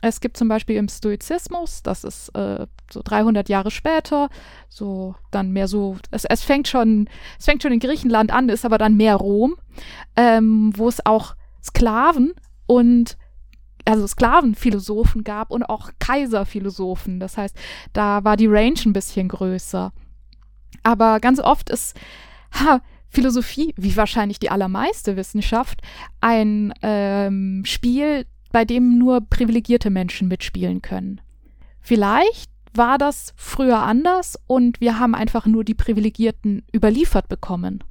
Es 0.01 0.19
gibt 0.19 0.35
zum 0.35 0.47
Beispiel 0.47 0.77
im 0.77 0.87
Stoizismus, 0.87 1.83
das 1.83 2.03
ist 2.03 2.29
äh, 2.29 2.65
so 2.91 3.01
300 3.03 3.49
Jahre 3.49 3.69
später, 3.69 4.29
so 4.67 5.15
dann 5.29 5.51
mehr 5.51 5.67
so, 5.67 5.97
es, 6.09 6.25
es 6.25 6.43
fängt 6.43 6.67
schon, 6.67 7.07
es 7.37 7.45
fängt 7.45 7.61
schon 7.61 7.71
in 7.71 7.79
Griechenland 7.79 8.31
an, 8.31 8.49
ist 8.49 8.65
aber 8.65 8.79
dann 8.79 8.97
mehr 8.97 9.15
Rom, 9.15 9.55
ähm, 10.15 10.73
wo 10.75 10.89
es 10.89 11.05
auch 11.05 11.35
Sklaven 11.63 12.33
und 12.65 13.17
also 13.85 14.07
Sklavenphilosophen 14.07 15.23
gab 15.23 15.51
und 15.51 15.63
auch 15.63 15.91
Kaiserphilosophen. 15.99 17.19
Das 17.19 17.37
heißt, 17.37 17.55
da 17.93 18.23
war 18.23 18.37
die 18.37 18.47
Range 18.47 18.79
ein 18.85 18.93
bisschen 18.93 19.27
größer. 19.27 19.91
Aber 20.83 21.19
ganz 21.19 21.39
oft 21.39 21.69
ist 21.69 21.95
ha, 22.53 22.81
Philosophie, 23.09 23.73
wie 23.77 23.95
wahrscheinlich 23.97 24.39
die 24.39 24.49
allermeiste 24.49 25.17
Wissenschaft, 25.17 25.81
ein 26.21 26.73
ähm, 26.81 27.63
Spiel, 27.65 28.25
bei 28.51 28.65
dem 28.65 28.97
nur 28.97 29.21
privilegierte 29.21 29.89
Menschen 29.89 30.27
mitspielen 30.27 30.81
können. 30.81 31.21
Vielleicht 31.79 32.51
war 32.73 32.97
das 32.97 33.33
früher 33.35 33.79
anders 33.79 34.39
und 34.47 34.79
wir 34.79 34.99
haben 34.99 35.15
einfach 35.15 35.45
nur 35.45 35.63
die 35.63 35.73
Privilegierten 35.73 36.63
überliefert 36.73 37.27
bekommen. 37.27 37.83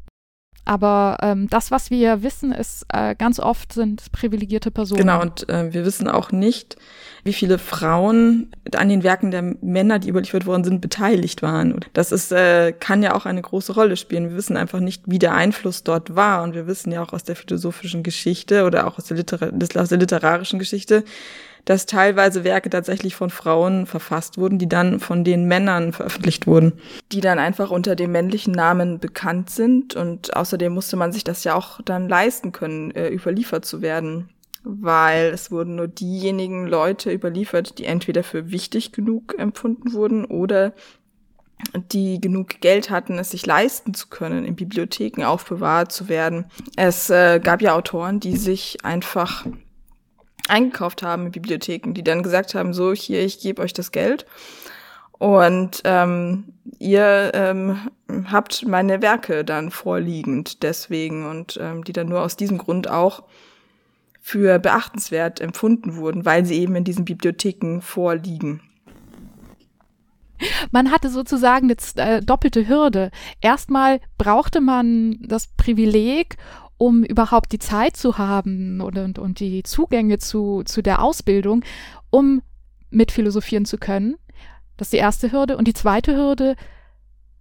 Aber 0.71 1.17
ähm, 1.21 1.49
das, 1.51 1.73
was 1.73 1.91
wir 1.91 2.23
wissen, 2.23 2.53
ist 2.53 2.87
äh, 2.93 3.17
ganz 3.17 3.41
oft 3.41 3.73
sind 3.73 4.13
privilegierte 4.13 4.71
Personen. 4.71 5.01
Genau, 5.01 5.21
und 5.21 5.49
äh, 5.49 5.75
wir 5.75 5.85
wissen 5.85 6.07
auch 6.07 6.31
nicht, 6.31 6.77
wie 7.25 7.33
viele 7.33 7.59
Frauen 7.59 8.53
an 8.77 8.89
den 8.89 9.03
Werken 9.03 9.33
der 9.33 9.43
Männer, 9.43 9.99
die 9.99 10.09
überliefert 10.09 10.47
worden 10.47 10.63
sind, 10.63 10.81
beteiligt 10.81 11.43
waren. 11.43 11.81
Das 11.93 12.13
ist, 12.13 12.31
äh, 12.31 12.71
kann 12.71 13.03
ja 13.03 13.17
auch 13.17 13.27
eine 13.27 13.43
große 13.43 13.75
Rolle 13.75 13.97
spielen. 13.97 14.31
Wir 14.31 14.37
wissen 14.37 14.57
einfach 14.57 14.79
nicht, 14.79 15.03
wie 15.07 15.19
der 15.19 15.35
Einfluss 15.35 15.83
dort 15.83 16.15
war. 16.15 16.45
Und 16.45 16.55
wir 16.55 16.69
wissen 16.69 16.93
ja 16.93 17.03
auch 17.03 17.13
aus 17.13 17.25
der 17.25 17.35
philosophischen 17.35 18.05
Geschichte 18.05 18.65
oder 18.65 18.87
auch 18.87 18.97
aus 18.97 19.07
der, 19.07 19.17
Liter 19.17 19.51
aus 19.75 19.89
der 19.89 19.99
literarischen 19.99 20.61
Geschichte, 20.61 21.03
dass 21.65 21.87
teilweise 21.87 22.45
Werke 22.45 22.71
tatsächlich 22.71 23.15
von 23.15 23.31
Frauen 23.31 23.87
verfasst 23.87 24.39
wurden, 24.39 24.59
die 24.59 24.69
dann 24.69 25.01
von 25.01 25.25
den 25.25 25.47
Männern 25.47 25.93
veröffentlicht 25.93 26.47
wurden, 26.47 26.73
die 27.13 27.21
dann 27.21 27.39
einfach 27.39 27.71
unter 27.71 27.97
dem 27.97 28.13
männlichen 28.13 28.53
Namen 28.53 28.99
bekannt 28.99 29.51
sind. 29.51 29.95
Und 29.97 30.37
außerdem 30.37 30.73
musste 30.73 30.97
man 30.97 31.13
sich 31.13 31.25
das 31.25 31.45
ja 31.45 31.55
auch 31.55 31.81
dann 31.83 32.09
leisten 32.09 32.53
können, 32.53 32.91
äh, 32.93 33.09
überliefert 33.09 33.65
zu 33.65 33.83
werden 33.83 34.29
weil 34.63 35.29
es 35.29 35.51
wurden 35.51 35.77
nur 35.77 35.89
diejenigen 35.89 36.67
Leute 36.67 37.11
überliefert, 37.11 37.79
die 37.79 37.87
entweder 37.87 38.23
für 38.23 38.51
wichtig 38.51 38.93
genug 38.93 39.35
empfunden 39.39 39.95
wurden 39.95 40.25
oder 40.27 40.75
die 41.93 42.21
genug 42.21 42.61
Geld 42.61 42.91
hatten, 42.91 43.19
es 43.19 43.31
sich 43.31 43.47
leisten 43.47 43.95
zu 43.95 44.09
können, 44.09 44.45
in 44.45 44.57
Bibliotheken 44.57 45.25
aufbewahrt 45.25 45.93
zu 45.93 46.09
werden. 46.09 46.47
Es 46.77 47.11
äh, 47.11 47.41
gab 47.43 47.63
ja 47.63 47.75
Autoren, 47.75 48.21
die 48.21 48.37
sich 48.37 48.85
einfach 48.85 49.47
eingekauft 50.51 51.03
haben 51.03 51.27
in 51.27 51.33
Bibliotheken, 51.33 51.93
die 51.95 52.05
dann 52.05 52.23
gesagt 52.23 52.55
haben, 52.55 52.75
so 52.75 52.93
hier, 52.93 53.25
ich 53.25 53.41
gebe 53.41 53.63
euch 53.63 53.73
das 53.73 53.93
Geld 53.93 54.27
und 55.21 55.83
ähm, 55.85 56.55
ihr 56.79 57.33
ähm, 57.35 57.91
habt 58.33 58.67
meine 58.67 59.03
Werke 59.03 59.45
dann 59.45 59.71
vorliegend 59.71 60.63
deswegen 60.63 61.27
und 61.27 61.59
ähm, 61.61 61.85
die 61.85 61.93
dann 61.93 62.09
nur 62.09 62.23
aus 62.23 62.37
diesem 62.37 62.57
Grund 62.57 62.89
auch 62.89 63.25
für 64.19 64.59
beachtenswert 64.59 65.39
empfunden 65.43 65.97
wurden, 65.97 66.25
weil 66.25 66.47
sie 66.47 66.59
eben 66.59 66.75
in 66.75 66.85
diesen 66.85 67.05
Bibliotheken 67.05 67.81
vorliegen. 67.83 68.63
Man 70.71 70.91
hatte 70.91 71.11
sozusagen 71.11 71.71
eine 71.71 71.77
äh, 72.09 72.23
doppelte 72.23 72.67
Hürde. 72.67 73.11
Erstmal 73.43 74.01
brauchte 74.17 74.63
man 74.63 75.19
das 75.21 75.49
Privileg, 75.49 76.39
um 76.81 77.05
überhaupt 77.05 77.53
die 77.53 77.59
Zeit 77.59 77.95
zu 77.95 78.17
haben 78.17 78.81
und, 78.81 78.97
und, 78.97 79.19
und 79.19 79.39
die 79.39 79.63
Zugänge 79.65 80.17
zu, 80.17 80.63
zu 80.65 80.83
der 80.83 81.03
Ausbildung, 81.03 81.63
um 82.09 82.41
mitphilosophieren 82.89 83.67
zu 83.67 83.77
können. 83.77 84.17
Das 84.79 84.87
ist 84.87 84.95
die 84.95 84.97
erste 84.97 85.31
Hürde. 85.31 85.59
Und 85.59 85.69
die 85.69 85.75
zweite 85.75 86.17
Hürde, 86.17 86.57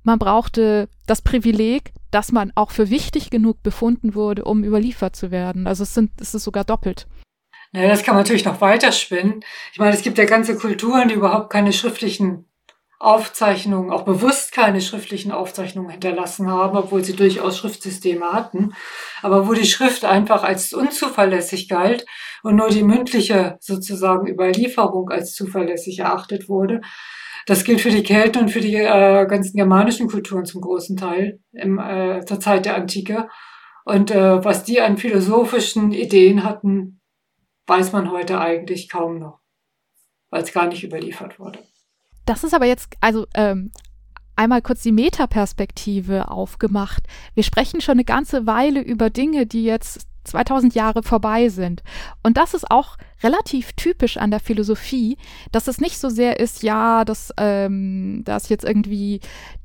man 0.04 0.20
brauchte 0.20 0.90
das 1.08 1.22
Privileg, 1.22 1.94
dass 2.12 2.34
man 2.34 2.52
auch 2.56 2.72
für 2.72 2.90
wichtig 2.90 3.30
genug 3.30 3.64
befunden 3.64 4.14
wurde, 4.14 4.44
um 4.44 4.66
überliefert 4.66 5.16
zu 5.16 5.32
werden. 5.32 5.68
Also 5.68 5.84
es, 5.84 5.94
sind, 5.94 6.12
es 6.20 6.36
ist 6.36 6.44
sogar 6.44 6.66
doppelt. 6.66 7.08
Naja, 7.72 7.88
das 7.88 8.04
kann 8.04 8.16
man 8.16 8.24
natürlich 8.24 8.44
noch 8.44 8.60
weiterspinnen. 8.60 9.40
Ich 9.72 9.80
meine, 9.80 9.96
es 9.96 10.02
gibt 10.02 10.18
ja 10.18 10.26
ganze 10.26 10.58
Kulturen, 10.58 11.08
die 11.08 11.16
überhaupt 11.16 11.50
keine 11.50 11.72
schriftlichen 11.72 12.49
Aufzeichnungen, 13.00 13.92
auch 13.92 14.04
bewusst 14.04 14.52
keine 14.52 14.82
schriftlichen 14.82 15.32
Aufzeichnungen 15.32 15.90
hinterlassen 15.90 16.52
haben, 16.52 16.78
obwohl 16.78 17.02
sie 17.02 17.16
durchaus 17.16 17.58
Schriftsysteme 17.58 18.34
hatten, 18.34 18.74
aber 19.22 19.48
wo 19.48 19.54
die 19.54 19.66
Schrift 19.66 20.04
einfach 20.04 20.44
als 20.44 20.74
unzuverlässig 20.74 21.70
galt 21.70 22.06
und 22.44 22.58
nur 22.58 22.70
die 22.70 22.84
mündliche 22.84 23.58
sozusagen 23.62 24.28
Überlieferung 24.28 25.10
als 25.10 25.34
zuverlässig 25.34 26.00
erachtet 26.00 26.50
wurde. 26.50 26.82
Das 27.46 27.64
gilt 27.64 27.80
für 27.80 27.90
die 27.90 28.04
Kelten 28.04 28.44
und 28.44 28.50
für 28.50 28.60
die 28.60 28.76
äh, 28.76 29.26
ganzen 29.26 29.56
germanischen 29.56 30.10
Kulturen 30.10 30.46
zum 30.46 30.60
großen 30.60 30.98
Teil 30.98 31.40
im, 31.54 31.80
äh, 31.80 32.24
zur 32.26 32.42
Zeit 32.42 32.66
der 32.66 32.76
Antike. 32.76 33.30
Und 33.86 34.12
äh, 34.12 34.44
was 34.44 34.66
die 34.66 34.82
an 34.82 34.98
philosophischen 34.98 35.94
Ideen 35.94 36.44
hatten, 36.44 37.00
weiß 37.66 37.94
man 37.94 38.12
heute 38.12 38.40
eigentlich 38.42 38.90
kaum 38.90 39.20
noch, 39.20 39.40
weil 40.30 40.44
es 40.44 40.52
gar 40.52 40.68
nicht 40.68 40.84
überliefert 40.84 41.40
wurde. 41.40 41.60
Das 42.30 42.44
ist 42.44 42.54
aber 42.54 42.68
jetzt, 42.68 42.90
also 43.02 43.26
ähm, 43.34 43.72
einmal 44.36 44.62
kurz 44.62 44.84
die 44.84 44.92
Metaperspektive 44.92 46.30
aufgemacht. 46.30 47.02
Wir 47.34 47.42
sprechen 47.42 47.82
schon 47.82 47.94
eine 47.94 48.06
ganze 48.06 48.46
Weile 48.46 48.82
über 48.82 49.10
Dinge, 49.10 49.48
die 49.48 49.64
jetzt 49.64 50.06
2000 50.26 50.76
Jahre 50.76 51.02
vorbei 51.02 51.50
sind. 51.50 51.82
Und 52.22 52.38
das 52.38 52.54
ist 52.54 52.70
auch 52.70 52.98
relativ 53.24 53.74
typisch 53.74 54.18
an 54.18 54.30
der 54.30 54.42
Philosophie, 54.42 55.18
dass 55.52 55.68
es 55.68 55.82
nicht 55.82 55.98
so 55.98 56.10
sehr 56.10 56.40
ist, 56.40 56.62
ja, 56.62 57.04
dass 57.04 57.34
ähm, 57.38 58.22
das 58.26 58.50
jetzt 58.50 58.64
irgendwie 58.64 59.22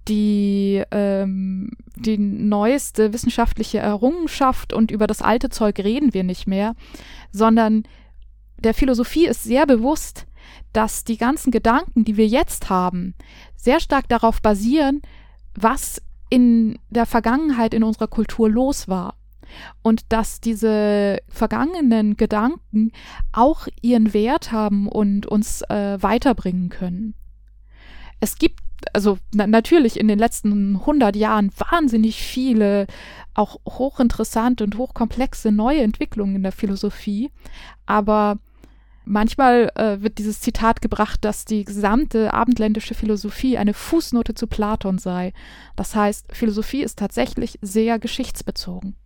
die, 0.09 0.83
ähm, 0.90 1.71
die 1.97 2.16
neueste 2.16 3.12
wissenschaftliche 3.12 3.80
Errungenschaft 3.80 4.73
und 4.73 4.90
über 4.90 5.06
das 5.06 5.21
alte 5.21 5.50
Zeug 5.50 5.80
reden 5.80 6.14
wir 6.14 6.25
nicht 6.25 6.47
mehr, 6.47 6.76
sondern 7.30 7.83
der 8.56 8.73
Philosophie 8.73 9.26
ist 9.26 9.44
sehr 9.44 9.66
bewusst, 9.66 10.26
dass 10.72 11.04
die 11.04 11.16
ganzen 11.16 11.50
Gedanken, 11.50 12.04
die 12.04 12.16
wir 12.16 12.26
jetzt 12.26 12.70
haben, 12.70 13.14
sehr 13.56 13.80
stark 13.80 14.08
darauf 14.08 14.42
basieren, 14.42 15.02
was 15.54 16.02
in 16.30 16.78
der 16.90 17.06
Vergangenheit 17.06 17.74
in 17.74 17.84
unserer 17.84 18.08
Kultur 18.08 18.50
los 18.50 18.88
war 18.88 19.14
und 19.82 20.12
dass 20.12 20.40
diese 20.40 21.18
vergangenen 21.28 22.16
Gedanken 22.16 22.92
auch 23.32 23.68
ihren 23.82 24.12
Wert 24.14 24.52
haben 24.52 24.88
und 24.88 25.26
uns 25.26 25.62
äh, 25.62 25.98
weiterbringen 26.00 26.70
können. 26.70 27.14
Es 28.20 28.36
gibt 28.38 28.60
also 28.92 29.18
na 29.32 29.46
natürlich 29.46 29.98
in 29.98 30.08
den 30.08 30.18
letzten 30.18 30.76
100 30.76 31.16
Jahren 31.16 31.50
wahnsinnig 31.56 32.16
viele 32.16 32.86
auch 33.32 33.58
hochinteressante 33.66 34.64
und 34.64 34.76
hochkomplexe 34.76 35.50
neue 35.50 35.80
Entwicklungen 35.80 36.36
in 36.36 36.42
der 36.42 36.52
Philosophie, 36.52 37.30
aber 37.86 38.38
manchmal 39.04 39.70
äh, 39.75 40.02
wird 40.02 40.18
dieses 40.18 40.40
Zitat 40.40 40.80
gebracht, 40.80 41.25
dass 41.25 41.44
die 41.44 41.64
gesamte 41.64 42.32
abendländische 42.34 42.94
Philosophie 42.94 43.58
eine 43.58 43.75
Fußnote 43.75 44.34
zu 44.34 44.46
Platon 44.46 44.99
sei. 44.99 45.32
Das 45.76 45.94
heißt, 45.94 46.34
Philosophie 46.34 46.82
ist 46.82 46.99
tatsächlich 46.99 47.58
sehr 47.62 47.99
geschichtsbezogen. 47.99 48.96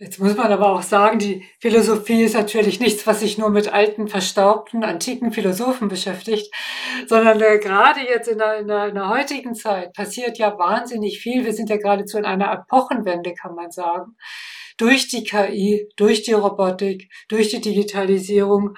Jetzt 0.00 0.20
muss 0.20 0.36
man 0.36 0.52
aber 0.52 0.70
auch 0.70 0.82
sagen, 0.82 1.18
die 1.18 1.44
Philosophie 1.58 2.22
ist 2.22 2.34
natürlich 2.34 2.78
nichts, 2.78 3.04
was 3.04 3.18
sich 3.18 3.36
nur 3.36 3.50
mit 3.50 3.72
alten, 3.72 4.06
verstaubten, 4.06 4.84
antiken 4.84 5.32
Philosophen 5.32 5.88
beschäftigt, 5.88 6.54
sondern 7.08 7.40
äh, 7.40 7.58
gerade 7.58 8.00
jetzt 8.08 8.28
in 8.28 8.38
der, 8.38 8.58
in, 8.58 8.68
der, 8.68 8.86
in 8.90 8.94
der 8.94 9.08
heutigen 9.08 9.56
Zeit 9.56 9.92
passiert 9.94 10.38
ja 10.38 10.56
wahnsinnig 10.56 11.18
viel. 11.18 11.44
Wir 11.44 11.52
sind 11.52 11.68
ja 11.68 11.78
geradezu 11.78 12.16
in 12.16 12.26
einer 12.26 12.52
Epochenwende, 12.52 13.34
kann 13.34 13.56
man 13.56 13.72
sagen. 13.72 14.14
Durch 14.76 15.08
die 15.08 15.24
KI, 15.24 15.88
durch 15.96 16.22
die 16.22 16.34
Robotik, 16.34 17.10
durch 17.28 17.48
die 17.48 17.60
Digitalisierung 17.60 18.76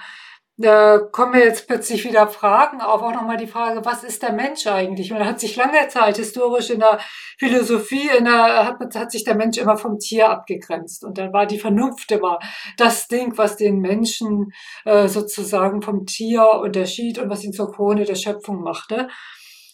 da 0.61 0.99
kommen 0.99 1.33
mir 1.33 1.45
jetzt 1.45 1.67
plötzlich 1.67 2.05
wieder 2.05 2.29
Fragen 2.29 2.83
auf, 2.83 3.01
auch 3.01 3.15
nochmal 3.15 3.39
die 3.39 3.47
Frage, 3.47 3.83
was 3.85 4.05
ist 4.05 4.23
der 4.23 4.33
Mensch 4.33 4.67
eigentlich? 4.67 5.11
Man 5.11 5.25
hat 5.25 5.41
sich 5.41 5.57
lange 5.57 5.89
Zeit 5.89 6.19
historisch 6.19 6.69
in 6.69 6.81
der 6.81 7.01
Philosophie, 7.39 8.11
in 8.19 8.27
der, 8.27 8.67
hat, 8.67 8.95
hat 8.95 9.11
sich 9.11 9.25
der 9.25 9.37
Mensch 9.37 9.57
immer 9.57 9.79
vom 9.79 9.99
Tier 9.99 10.29
abgegrenzt. 10.29 11.03
Und 11.03 11.17
dann 11.17 11.33
war 11.33 11.47
die 11.47 11.59
Vernunft 11.59 12.13
immer 12.13 12.39
das 12.77 13.09
Ding, 13.09 13.39
was 13.39 13.57
den 13.57 13.79
Menschen 13.79 14.53
äh, 14.85 15.09
sozusagen 15.09 15.81
vom 15.81 16.05
Tier 16.05 16.47
unterschied 16.63 17.19
und 17.19 17.31
was 17.31 17.43
ihn 17.43 17.55
zur 17.55 17.73
Krone 17.73 18.05
der 18.05 18.17
Schöpfung 18.17 18.63
machte. 18.63 19.09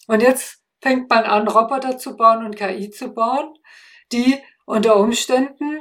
Und 0.07 0.23
jetzt 0.23 0.63
fängt 0.81 1.11
man 1.11 1.25
an, 1.25 1.49
Roboter 1.49 1.99
zu 1.99 2.17
bauen 2.17 2.45
und 2.45 2.55
KI 2.55 2.91
zu 2.91 3.13
bauen, 3.13 3.55
die 4.13 4.37
unter 4.67 4.97
Umständen 4.97 5.81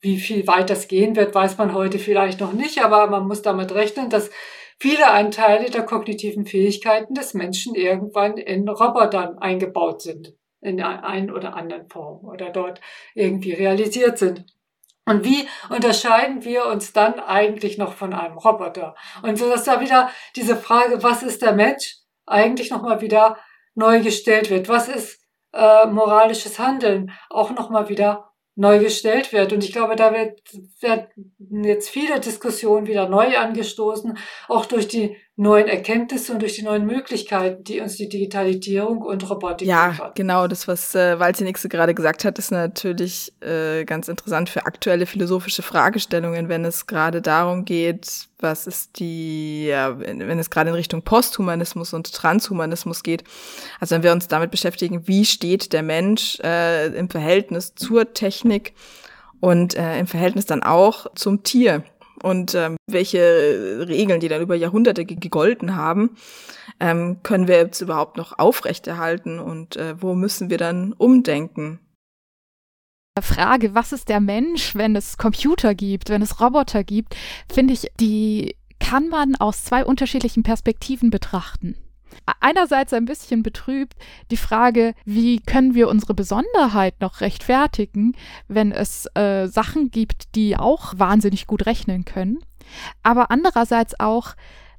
wie 0.00 0.18
viel 0.18 0.46
weit 0.46 0.70
das 0.70 0.88
gehen 0.88 1.16
wird, 1.16 1.34
weiß 1.34 1.58
man 1.58 1.74
heute 1.74 1.98
vielleicht 1.98 2.40
noch 2.40 2.52
nicht, 2.52 2.82
aber 2.82 3.06
man 3.08 3.26
muss 3.26 3.42
damit 3.42 3.72
rechnen, 3.72 4.10
dass 4.10 4.30
viele 4.78 5.10
Anteile 5.10 5.70
der 5.70 5.82
kognitiven 5.82 6.46
Fähigkeiten 6.46 7.14
des 7.14 7.34
Menschen 7.34 7.74
irgendwann 7.74 8.36
in 8.36 8.68
Robotern 8.68 9.38
eingebaut 9.38 10.02
sind, 10.02 10.34
in 10.60 10.80
ein 10.80 11.30
oder 11.30 11.54
anderen 11.54 11.88
Form 11.88 12.24
oder 12.24 12.50
dort 12.50 12.80
irgendwie 13.14 13.52
realisiert 13.52 14.18
sind. 14.18 14.44
Und 15.04 15.24
wie 15.24 15.48
unterscheiden 15.70 16.44
wir 16.44 16.66
uns 16.66 16.92
dann 16.92 17.18
eigentlich 17.18 17.78
noch 17.78 17.94
von 17.94 18.12
einem 18.12 18.36
Roboter? 18.36 18.94
Und 19.22 19.38
so 19.38 19.48
dass 19.48 19.64
da 19.64 19.80
wieder 19.80 20.10
diese 20.36 20.54
Frage, 20.54 21.02
was 21.02 21.22
ist 21.22 21.40
der 21.40 21.52
Mensch, 21.52 21.96
eigentlich 22.26 22.70
nochmal 22.70 23.00
wieder 23.00 23.38
neu 23.74 24.00
gestellt 24.00 24.50
wird. 24.50 24.68
Was 24.68 24.88
ist 24.88 25.22
äh, 25.52 25.86
moralisches 25.86 26.58
Handeln? 26.58 27.12
Auch 27.30 27.52
nochmal 27.52 27.88
wieder 27.88 28.27
neu 28.58 28.80
gestellt 28.80 29.32
wird. 29.32 29.52
Und 29.52 29.62
ich 29.62 29.72
glaube, 29.72 29.94
da 29.94 30.12
wird, 30.12 30.40
werden 30.80 31.06
jetzt 31.64 31.88
viele 31.88 32.18
Diskussionen 32.18 32.88
wieder 32.88 33.08
neu 33.08 33.38
angestoßen, 33.38 34.18
auch 34.48 34.66
durch 34.66 34.88
die 34.88 35.16
neuen 35.40 35.68
Erkenntnisse 35.68 36.32
und 36.32 36.42
durch 36.42 36.56
die 36.56 36.64
neuen 36.64 36.84
Möglichkeiten, 36.84 37.62
die 37.62 37.80
uns 37.80 37.94
die 37.94 38.08
Digitalisierung 38.08 39.02
und 39.02 39.30
Robotik 39.30 39.68
Ja, 39.68 39.90
liefert. 39.90 40.16
genau. 40.16 40.48
Das, 40.48 40.66
was 40.66 40.96
äh, 40.96 41.20
Walzenixe 41.20 41.68
gerade 41.68 41.94
gesagt 41.94 42.24
hat, 42.24 42.40
ist 42.40 42.50
natürlich 42.50 43.32
äh, 43.40 43.84
ganz 43.84 44.08
interessant 44.08 44.48
für 44.48 44.66
aktuelle 44.66 45.06
philosophische 45.06 45.62
Fragestellungen, 45.62 46.48
wenn 46.48 46.64
es 46.64 46.88
gerade 46.88 47.22
darum 47.22 47.64
geht, 47.64 48.26
was 48.40 48.66
ist 48.66 48.98
die, 48.98 49.66
ja, 49.66 49.96
wenn 50.00 50.40
es 50.40 50.50
gerade 50.50 50.70
in 50.70 50.74
Richtung 50.76 51.02
Posthumanismus 51.02 51.94
und 51.94 52.12
Transhumanismus 52.12 53.04
geht. 53.04 53.22
Also 53.78 53.94
wenn 53.94 54.02
wir 54.02 54.10
uns 54.10 54.26
damit 54.26 54.50
beschäftigen, 54.50 55.06
wie 55.06 55.24
steht 55.24 55.72
der 55.72 55.84
Mensch 55.84 56.40
äh, 56.40 56.88
im 56.88 57.08
Verhältnis 57.08 57.76
zur 57.76 58.12
Technik 58.12 58.74
und 59.38 59.76
äh, 59.76 60.00
im 60.00 60.08
Verhältnis 60.08 60.46
dann 60.46 60.64
auch 60.64 61.06
zum 61.14 61.44
Tier 61.44 61.84
und 62.22 62.54
ähm, 62.54 62.76
welche 62.88 63.86
Regeln, 63.88 64.20
die 64.20 64.28
dann 64.28 64.42
über 64.42 64.54
Jahrhunderte 64.54 65.04
gegolten 65.04 65.76
haben, 65.76 66.16
ähm, 66.80 67.22
können 67.22 67.48
wir 67.48 67.56
jetzt 67.56 67.80
überhaupt 67.80 68.16
noch 68.16 68.38
aufrechterhalten 68.38 69.38
und 69.38 69.76
äh, 69.76 70.00
wo 70.00 70.14
müssen 70.14 70.50
wir 70.50 70.58
dann 70.58 70.92
umdenken? 70.92 71.80
Frage, 73.20 73.74
was 73.74 73.92
ist 73.92 74.08
der 74.08 74.20
Mensch, 74.20 74.76
wenn 74.76 74.94
es 74.94 75.18
Computer 75.18 75.74
gibt, 75.74 76.08
wenn 76.08 76.22
es 76.22 76.40
Roboter 76.40 76.84
gibt, 76.84 77.16
finde 77.52 77.74
ich, 77.74 77.88
die 77.98 78.54
kann 78.78 79.08
man 79.08 79.34
aus 79.34 79.64
zwei 79.64 79.84
unterschiedlichen 79.84 80.44
Perspektiven 80.44 81.10
betrachten 81.10 81.74
einerseits 82.40 82.92
ein 82.92 83.04
bisschen 83.04 83.42
betrübt 83.42 83.94
die 84.30 84.36
Frage, 84.36 84.94
wie 85.04 85.40
können 85.40 85.74
wir 85.74 85.88
unsere 85.88 86.14
Besonderheit 86.14 87.00
noch 87.00 87.20
rechtfertigen, 87.20 88.14
wenn 88.48 88.72
es 88.72 89.06
äh, 89.14 89.46
Sachen 89.46 89.90
gibt, 89.90 90.34
die 90.34 90.56
auch 90.56 90.94
wahnsinnig 90.96 91.46
gut 91.46 91.66
rechnen 91.66 92.04
können. 92.04 92.38
Aber 93.02 93.30
andererseits 93.30 93.98
auch, 93.98 94.34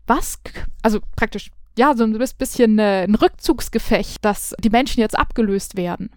was, 0.07 0.39
also 0.81 0.99
praktisch, 1.15 1.51
ja, 1.77 1.95
so 1.95 2.03
ein 2.03 2.17
bisschen 2.37 2.79
äh, 2.79 3.03
ein 3.03 3.15
Rückzugsgefecht, 3.15 4.23
dass 4.23 4.55
die 4.59 4.69
Menschen 4.69 4.99
jetzt 4.99 5.17
abgelöst 5.17 5.77
werden. 5.77 6.11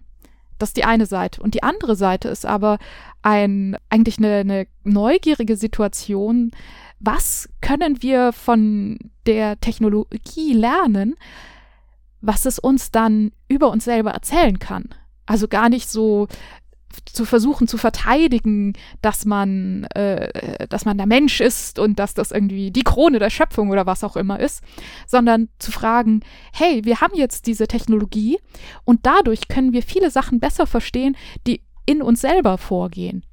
Das 0.59 0.71
ist 0.71 0.77
die 0.77 0.85
eine 0.85 1.07
Seite. 1.07 1.43
Und 1.43 1.55
die 1.55 1.63
andere 1.63 1.97
Seite 1.97 2.29
ist 2.29 2.47
aber 2.47 2.79
ein, 3.23 3.77
eigentlich 3.89 4.19
eine, 4.19 4.37
eine 4.37 4.67
neugierige 4.85 5.57
Situation, 5.57 6.51
was 7.01 7.49
können 7.61 8.03
wir 8.03 8.33
von 8.33 8.99
der 9.27 9.59
Technologie 9.61 10.53
lernen, 10.53 11.15
was 12.21 12.47
es 12.47 12.59
uns 12.59 12.91
dann 12.91 13.33
über 13.49 13.71
uns 13.71 13.85
selber 13.85 14.13
erzählen 14.13 14.59
kann. 14.59 14.89
Also 15.27 15.49
gar 15.49 15.69
nicht 15.69 15.89
so 15.89 16.29
zu 17.07 17.25
versuchen 17.25 17.69
zu 17.69 17.79
verteidigen, 17.79 18.75
dass 19.01 19.25
man, 19.25 19.85
äh, 19.95 20.67
dass 20.69 20.85
man 20.85 20.99
der 20.99 21.07
Mensch 21.07 21.41
ist 21.41 21.79
und 21.79 21.99
dass 21.99 22.15
das 22.15 22.31
irgendwie 22.31 22.71
die 22.71 22.83
Krone 22.85 23.19
der 23.19 23.31
Schöpfung 23.31 23.71
oder 23.71 23.87
was 23.87 24.05
auch 24.05 24.17
immer 24.17 24.41
ist, 24.41 24.63
sondern 25.07 25.49
zu 25.59 25.73
fragen, 25.73 26.21
hey, 26.53 26.85
wir 26.85 27.01
haben 27.01 27.17
jetzt 27.17 27.47
diese 27.47 27.67
Technologie 27.67 28.39
und 28.85 29.07
dadurch 29.07 29.49
können 29.49 29.73
wir 29.73 29.83
viele 29.83 30.11
Sachen 30.11 30.39
besser 30.41 30.67
verstehen, 30.67 31.17
die 31.47 31.63
in 31.87 32.03
uns 32.03 32.21
selber 32.21 32.59
vorgehen. 32.59 33.25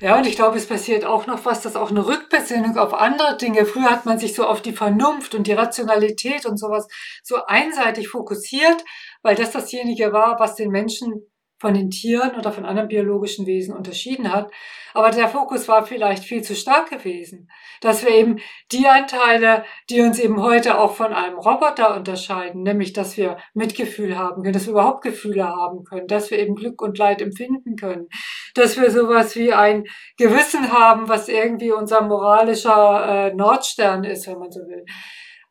Ja, 0.00 0.16
und 0.16 0.26
ich 0.26 0.36
glaube, 0.36 0.56
es 0.56 0.66
passiert 0.66 1.04
auch 1.04 1.26
noch 1.26 1.44
was, 1.44 1.62
dass 1.62 1.76
auch 1.76 1.90
eine 1.90 2.06
Rückbesinnung 2.06 2.76
auf 2.78 2.94
andere 2.94 3.36
Dinge. 3.36 3.66
Früher 3.66 3.90
hat 3.90 4.06
man 4.06 4.18
sich 4.18 4.34
so 4.34 4.46
auf 4.46 4.62
die 4.62 4.72
Vernunft 4.72 5.34
und 5.34 5.46
die 5.46 5.52
Rationalität 5.52 6.46
und 6.46 6.58
sowas 6.58 6.88
so 7.22 7.44
einseitig 7.46 8.08
fokussiert, 8.08 8.84
weil 9.22 9.34
das 9.34 9.52
dasjenige 9.52 10.12
war, 10.12 10.38
was 10.38 10.54
den 10.54 10.70
Menschen 10.70 11.22
von 11.58 11.74
den 11.74 11.90
Tieren 11.90 12.36
oder 12.38 12.52
von 12.52 12.64
anderen 12.64 12.88
biologischen 12.88 13.46
Wesen 13.46 13.74
unterschieden 13.74 14.32
hat. 14.32 14.50
Aber 14.94 15.10
der 15.10 15.28
Fokus 15.28 15.68
war 15.68 15.84
vielleicht 15.84 16.24
viel 16.24 16.42
zu 16.42 16.54
stark 16.54 16.90
gewesen, 16.90 17.50
dass 17.80 18.04
wir 18.04 18.10
eben 18.10 18.40
die 18.72 18.86
Anteile, 18.86 19.64
die 19.90 20.00
uns 20.00 20.18
eben 20.18 20.42
heute 20.42 20.78
auch 20.78 20.94
von 20.94 21.12
einem 21.12 21.38
Roboter 21.38 21.96
unterscheiden, 21.96 22.62
nämlich 22.62 22.92
dass 22.92 23.16
wir 23.16 23.38
Mitgefühl 23.54 24.16
haben 24.16 24.42
können, 24.42 24.52
dass 24.52 24.66
wir 24.66 24.72
überhaupt 24.72 25.02
Gefühle 25.02 25.46
haben 25.48 25.84
können, 25.84 26.06
dass 26.06 26.30
wir 26.30 26.38
eben 26.38 26.54
Glück 26.54 26.80
und 26.80 26.96
Leid 26.98 27.20
empfinden 27.20 27.76
können, 27.76 28.08
dass 28.54 28.80
wir 28.80 28.90
sowas 28.90 29.36
wie 29.36 29.52
ein 29.52 29.84
Gewissen 30.16 30.72
haben, 30.72 31.08
was 31.08 31.28
irgendwie 31.28 31.72
unser 31.72 32.02
moralischer 32.02 33.28
äh, 33.28 33.34
Nordstern 33.34 34.04
ist, 34.04 34.26
wenn 34.26 34.38
man 34.38 34.50
so 34.50 34.60
will. 34.60 34.84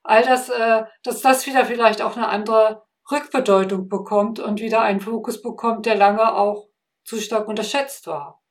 All 0.03 0.23
das, 0.23 0.49
äh, 0.49 0.83
dass 1.03 1.21
das 1.21 1.45
wieder 1.47 1.65
vielleicht 1.65 2.01
auch 2.01 2.15
eine 2.15 2.29
andere 2.29 2.86
Rückbedeutung 3.11 3.89
bekommt 3.89 4.39
und 4.39 4.59
wieder 4.59 4.81
einen 4.81 4.99
Fokus 4.99 5.41
bekommt, 5.41 5.85
der 5.85 5.95
lange 5.95 6.33
auch 6.33 6.67
zu 7.03 7.19
stark 7.19 7.47
unterschätzt 7.47 8.07
war. 8.07 8.41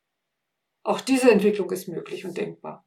Auch 0.83 1.01
diese 1.01 1.31
Entwicklung 1.31 1.69
ist 1.71 1.87
möglich 1.87 2.25
und 2.25 2.37
denkbar. 2.37 2.83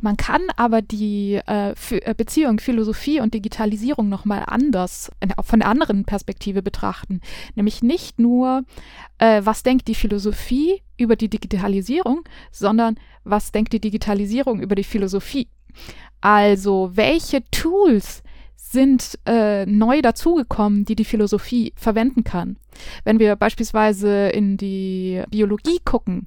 Man 0.00 0.16
kann 0.16 0.42
aber 0.56 0.82
die 0.82 1.40
äh, 1.46 1.74
äh 1.90 2.14
Beziehung 2.14 2.60
Philosophie 2.60 3.20
und 3.20 3.34
Digitalisierung 3.34 4.08
nochmal 4.08 4.44
anders, 4.46 5.10
von 5.42 5.60
der 5.60 5.68
anderen 5.68 6.04
Perspektive 6.04 6.62
betrachten. 6.62 7.20
Nämlich 7.54 7.82
nicht 7.82 8.18
nur, 8.18 8.64
äh, 9.18 9.40
was 9.44 9.62
denkt 9.62 9.88
die 9.88 9.94
Philosophie 9.94 10.82
über 10.98 11.16
die 11.16 11.28
Digitalisierung, 11.28 12.24
sondern 12.50 12.96
was 13.24 13.52
denkt 13.52 13.72
die 13.72 13.80
Digitalisierung 13.80 14.60
über 14.60 14.74
die 14.74 14.84
Philosophie. 14.84 15.48
Also 16.20 16.90
welche 16.94 17.42
Tools 17.50 18.22
sind 18.72 19.18
äh, 19.26 19.64
neu 19.66 20.02
dazugekommen, 20.02 20.84
die 20.84 20.96
die 20.96 21.04
Philosophie 21.04 21.72
verwenden 21.76 22.24
kann. 22.24 22.56
Wenn 23.04 23.18
wir 23.18 23.36
beispielsweise 23.36 24.28
in 24.28 24.56
die 24.56 25.22
Biologie 25.30 25.78
gucken, 25.84 26.26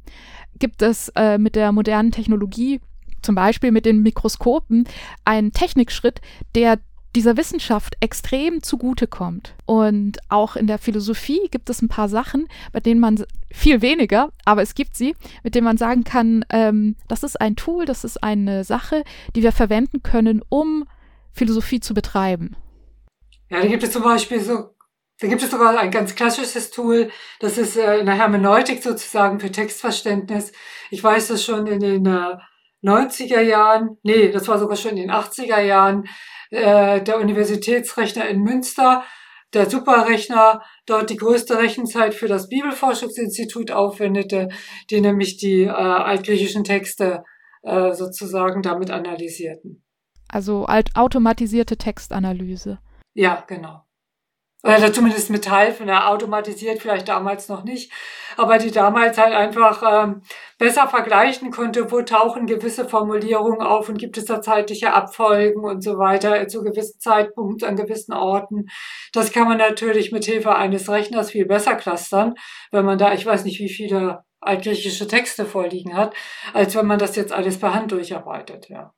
gibt 0.57 0.81
es 0.81 1.09
äh, 1.15 1.37
mit 1.37 1.55
der 1.55 1.71
modernen 1.71 2.11
Technologie, 2.11 2.79
zum 3.21 3.35
Beispiel 3.35 3.71
mit 3.71 3.85
den 3.85 4.01
Mikroskopen, 4.01 4.87
einen 5.25 5.51
Technikschritt, 5.51 6.21
der 6.55 6.79
dieser 7.15 7.37
Wissenschaft 7.37 7.95
extrem 7.99 8.61
zugutekommt. 8.61 9.55
Und 9.65 10.19
auch 10.29 10.55
in 10.55 10.67
der 10.67 10.77
Philosophie 10.77 11.49
gibt 11.51 11.69
es 11.69 11.81
ein 11.81 11.89
paar 11.89 12.07
Sachen, 12.07 12.47
bei 12.71 12.79
denen 12.79 12.99
man 12.99 13.23
viel 13.51 13.81
weniger, 13.81 14.31
aber 14.45 14.61
es 14.61 14.75
gibt 14.75 14.95
sie, 14.95 15.15
mit 15.43 15.55
denen 15.55 15.65
man 15.65 15.77
sagen 15.77 16.03
kann, 16.03 16.45
ähm, 16.49 16.95
das 17.07 17.23
ist 17.23 17.41
ein 17.41 17.55
Tool, 17.55 17.85
das 17.85 18.03
ist 18.03 18.23
eine 18.23 18.63
Sache, 18.63 19.03
die 19.35 19.43
wir 19.43 19.51
verwenden 19.51 20.03
können, 20.03 20.41
um 20.49 20.85
Philosophie 21.33 21.79
zu 21.79 21.93
betreiben. 21.93 22.55
Ja, 23.49 23.61
da 23.61 23.67
gibt 23.67 23.83
es 23.83 23.91
zum 23.91 24.03
Beispiel 24.03 24.39
so, 24.39 24.75
da 25.19 25.27
gibt 25.27 25.41
es 25.41 25.51
sogar 25.51 25.77
ein 25.77 25.91
ganz 25.91 26.15
klassisches 26.15 26.71
Tool, 26.71 27.09
das 27.39 27.57
ist 27.57 27.77
äh, 27.77 27.97
in 27.97 28.05
der 28.05 28.15
Hermeneutik 28.15 28.83
sozusagen 28.83 29.39
für 29.39 29.51
Textverständnis. 29.51 30.51
Ich 30.91 31.03
weiß 31.03 31.29
das 31.29 31.43
schon 31.43 31.67
in 31.67 31.79
den 31.79 32.05
äh, 32.05 32.37
90er 32.83 33.41
Jahren, 33.41 33.97
nee, 34.03 34.29
das 34.29 34.47
war 34.47 34.59
sogar 34.59 34.77
schon 34.77 34.91
in 34.91 35.07
den 35.07 35.11
80er 35.11 35.61
Jahren, 35.61 36.07
äh, 36.51 37.01
der 37.01 37.19
Universitätsrechner 37.19 38.27
in 38.27 38.41
Münster, 38.41 39.03
der 39.53 39.69
Superrechner, 39.69 40.61
dort 40.85 41.09
die 41.09 41.17
größte 41.17 41.57
Rechenzeit 41.57 42.13
für 42.13 42.27
das 42.27 42.49
Bibelforschungsinstitut 42.49 43.71
aufwendete, 43.71 44.49
die 44.89 45.01
nämlich 45.01 45.37
die 45.37 45.63
äh, 45.63 45.69
altgriechischen 45.69 46.63
Texte 46.63 47.23
äh, 47.63 47.93
sozusagen 47.93 48.61
damit 48.61 48.91
analysierten. 48.91 49.83
Also 50.29 50.67
automatisierte 50.67 51.77
Textanalyse. 51.77 52.79
Ja, 53.13 53.43
genau. 53.47 53.83
Oder 54.61 54.91
zumindest 54.91 55.29
mit 55.29 55.45
Teil, 55.45 55.73
na, 55.85 56.09
automatisiert 56.09 56.81
vielleicht 56.81 57.07
damals 57.07 57.47
noch 57.47 57.63
nicht, 57.63 57.93
aber 58.35 58.57
die 58.57 58.71
damals 58.71 59.17
halt 59.17 59.33
einfach 59.33 60.03
ähm, 60.03 60.21
besser 60.57 60.89
vergleichen 60.89 61.49
konnte, 61.49 61.89
wo 61.93 62.01
tauchen 62.01 62.45
gewisse 62.45 62.87
Formulierungen 62.87 63.61
auf 63.61 63.87
und 63.87 63.97
gibt 63.97 64.17
es 64.17 64.25
da 64.25 64.41
zeitliche 64.41 64.93
Abfolgen 64.93 65.63
und 65.63 65.81
so 65.81 65.97
weiter 65.97 66.45
zu 66.49 66.61
gewissen 66.61 66.99
Zeitpunkten 66.99 67.69
an 67.69 67.77
gewissen 67.77 68.11
Orten. 68.11 68.65
Das 69.13 69.31
kann 69.31 69.47
man 69.47 69.59
natürlich 69.59 70.11
mit 70.11 70.25
Hilfe 70.25 70.53
eines 70.53 70.89
Rechners 70.89 71.31
viel 71.31 71.45
besser 71.45 71.75
clustern, 71.75 72.35
wenn 72.71 72.83
man 72.83 72.97
da, 72.97 73.13
ich 73.13 73.25
weiß 73.25 73.45
nicht, 73.45 73.61
wie 73.61 73.69
viele 73.69 74.25
altgriechische 74.41 75.07
Texte 75.07 75.45
vorliegen 75.45 75.95
hat, 75.95 76.13
als 76.53 76.75
wenn 76.75 76.85
man 76.85 76.99
das 76.99 77.15
jetzt 77.15 77.31
alles 77.31 77.59
per 77.59 77.73
Hand 77.73 77.93
durcharbeitet, 77.93 78.67
ja. 78.67 78.93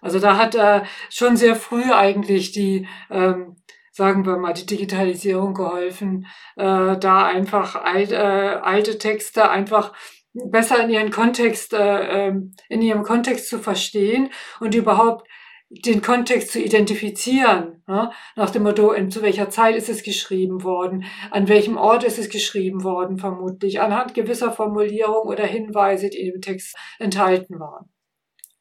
Also 0.00 0.20
da 0.20 0.36
hat 0.36 0.54
äh, 0.54 0.82
schon 1.10 1.36
sehr 1.36 1.56
früh 1.56 1.92
eigentlich 1.92 2.52
die, 2.52 2.86
ähm, 3.10 3.56
sagen 3.92 4.26
wir 4.26 4.36
mal, 4.36 4.52
die 4.52 4.66
Digitalisierung 4.66 5.54
geholfen, 5.54 6.26
äh, 6.56 6.96
da 6.98 7.26
einfach 7.26 7.76
alt, 7.76 8.12
äh, 8.12 8.16
alte 8.16 8.98
Texte 8.98 9.50
einfach 9.50 9.92
besser 10.32 10.82
in 10.82 10.90
ihren 10.90 11.10
Kontext, 11.10 11.72
äh, 11.72 12.28
ähm, 12.28 12.54
in 12.68 12.82
ihrem 12.82 13.02
Kontext 13.02 13.48
zu 13.48 13.58
verstehen 13.58 14.30
und 14.60 14.74
überhaupt 14.74 15.26
den 15.68 16.00
Kontext 16.00 16.52
zu 16.52 16.60
identifizieren, 16.60 17.82
ne? 17.88 18.10
nach 18.36 18.50
dem 18.50 18.62
Motto, 18.62 18.92
in, 18.92 19.10
zu 19.10 19.22
welcher 19.22 19.50
Zeit 19.50 19.74
ist 19.74 19.88
es 19.88 20.04
geschrieben 20.04 20.62
worden, 20.62 21.04
an 21.30 21.48
welchem 21.48 21.76
Ort 21.76 22.04
ist 22.04 22.18
es 22.18 22.28
geschrieben 22.28 22.84
worden, 22.84 23.18
vermutlich, 23.18 23.80
anhand 23.80 24.14
gewisser 24.14 24.52
Formulierungen 24.52 25.28
oder 25.28 25.44
Hinweise, 25.44 26.08
die 26.08 26.28
im 26.28 26.40
Text 26.40 26.76
enthalten 26.98 27.58
waren. 27.58 27.90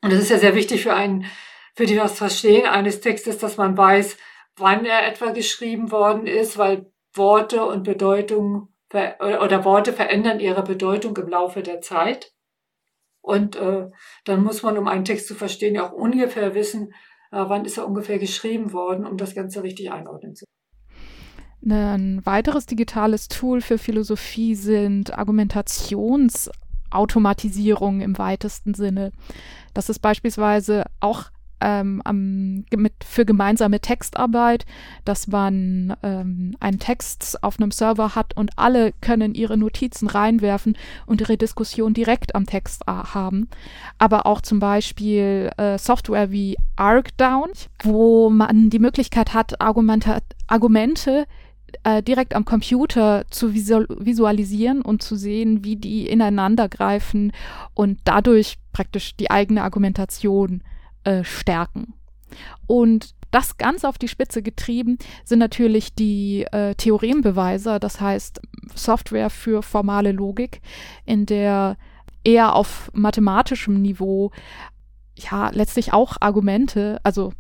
Und 0.06 0.14
das 0.14 0.20
ist 0.20 0.30
ja 0.30 0.38
sehr 0.38 0.54
wichtig 0.54 0.84
für 0.84 0.94
einen, 0.94 1.26
für 1.74 1.88
die 1.88 1.96
das 1.96 2.20
Verstehen 2.20 2.68
eines 2.68 3.02
Textes, 3.02 3.40
dass 3.40 3.58
man 3.58 3.76
weiß, 3.76 4.18
wann 4.56 4.86
er 4.86 5.08
etwa 5.08 5.32
geschrieben 5.32 5.90
worden 5.90 6.28
ist, 6.28 6.60
weil 6.60 6.92
Worte 7.16 7.66
und 7.66 7.82
Bedeutung 7.82 8.68
oder 8.94 9.66
Worte 9.66 9.94
verändern 9.94 10.40
ihre 10.40 10.62
Bedeutung 10.62 11.18
im 11.18 11.28
Laufe 11.28 11.64
der 11.64 11.82
Zeit. 11.82 12.34
Und 13.22 13.56
äh, 13.56 13.90
dann 14.26 14.44
muss 14.44 14.62
man, 14.62 14.78
um 14.78 14.88
einen 14.88 15.06
Text 15.06 15.28
zu 15.28 15.34
verstehen, 15.34 15.74
ja 15.74 15.90
auch 15.90 15.94
ungefähr 15.94 16.54
wissen, 16.54 16.94
äh, 17.32 17.44
wann 17.48 17.66
ist 17.66 17.80
er 17.80 17.88
ungefähr 17.88 18.20
geschrieben 18.20 18.74
worden, 18.74 19.08
um 19.08 19.18
das 19.18 19.34
Ganze 19.34 19.64
richtig 19.64 19.92
einordnen 19.92 20.36
zu 20.36 20.46
können. 20.46 21.74
Ein 21.74 22.26
weiteres 22.28 22.68
digitales 22.68 23.28
Tool 23.28 23.60
für 23.60 23.80
Philosophie 23.80 24.54
sind 24.54 25.18
Argumentationsautomatisierungen 26.96 28.02
im 28.02 28.18
weitesten 28.18 28.74
Sinne. 28.74 29.12
Das 29.74 29.90
ist 29.90 30.00
beispielsweise 30.00 30.86
auch 31.00 31.26
ähm, 31.62 32.02
am, 32.04 32.66
mit, 32.76 32.94
für 33.06 33.26
gemeinsame 33.26 33.80
Textarbeit, 33.80 34.66
dass 35.06 35.28
man 35.28 35.96
ähm, 36.04 36.56
einen 36.60 36.80
Text 36.80 37.42
auf 37.44 37.60
einem 37.60 37.72
Server 37.72 38.14
hat 38.14 38.36
und 38.36 38.52
alle 38.58 38.92
können 39.00 39.34
ihre 39.34 39.58
Notizen 39.58 40.08
reinwerfen 40.08 40.78
und 41.06 41.22
ihre 41.22 41.38
Diskussion 41.38 41.94
direkt 41.94 42.36
am 42.36 42.46
Text 42.46 42.84
äh, 42.88 42.92
haben. 42.92 43.48
Aber 43.98 44.26
auch 44.26 44.42
zum 44.42 44.60
Beispiel 44.60 45.50
äh, 45.58 45.78
Software 45.78 46.30
wie 46.30 46.58
Arcdown, 46.76 47.50
wo 47.84 48.30
man 48.30 48.70
die 48.70 48.80
Möglichkeit 48.80 49.34
hat, 49.34 49.62
Argumente, 49.62 50.22
Argumente 50.48 51.26
äh, 51.84 52.02
direkt 52.04 52.36
am 52.36 52.46
Computer 52.46 53.26
zu 53.30 53.54
visualisieren 53.54 54.82
und 54.82 55.02
zu 55.02 55.16
sehen, 55.16 55.64
wie 55.64 55.76
die 55.76 56.08
ineinander 56.08 56.70
greifen 56.70 57.32
und 57.74 58.00
dadurch 58.04 58.58
praktisch 58.72 59.16
die 59.16 59.32
eigene 59.32 59.64
Argumentation 59.64 60.62
äh, 61.04 61.24
stärken. 61.24 61.94
Und 62.68 63.16
das 63.32 63.58
ganz 63.58 63.84
auf 63.84 63.98
die 63.98 64.08
Spitze 64.08 64.42
getrieben 64.42 64.98
sind 65.24 65.40
natürlich 65.40 65.94
die 65.94 66.44
äh, 66.52 66.76
Theorembeweise, 66.76 67.80
das 67.80 68.00
heißt 68.00 68.40
Software 68.74 69.30
für 69.30 69.62
formale 69.62 70.12
Logik, 70.12 70.62
in 71.06 71.26
der 71.26 71.78
eher 72.24 72.56
auf 72.56 72.90
mathematischem 72.94 73.82
Niveau 73.82 74.32
ja 75.18 75.50
letztlich 75.50 75.94
auch 75.94 76.18
Argumente, 76.20 77.00
also 77.04 77.34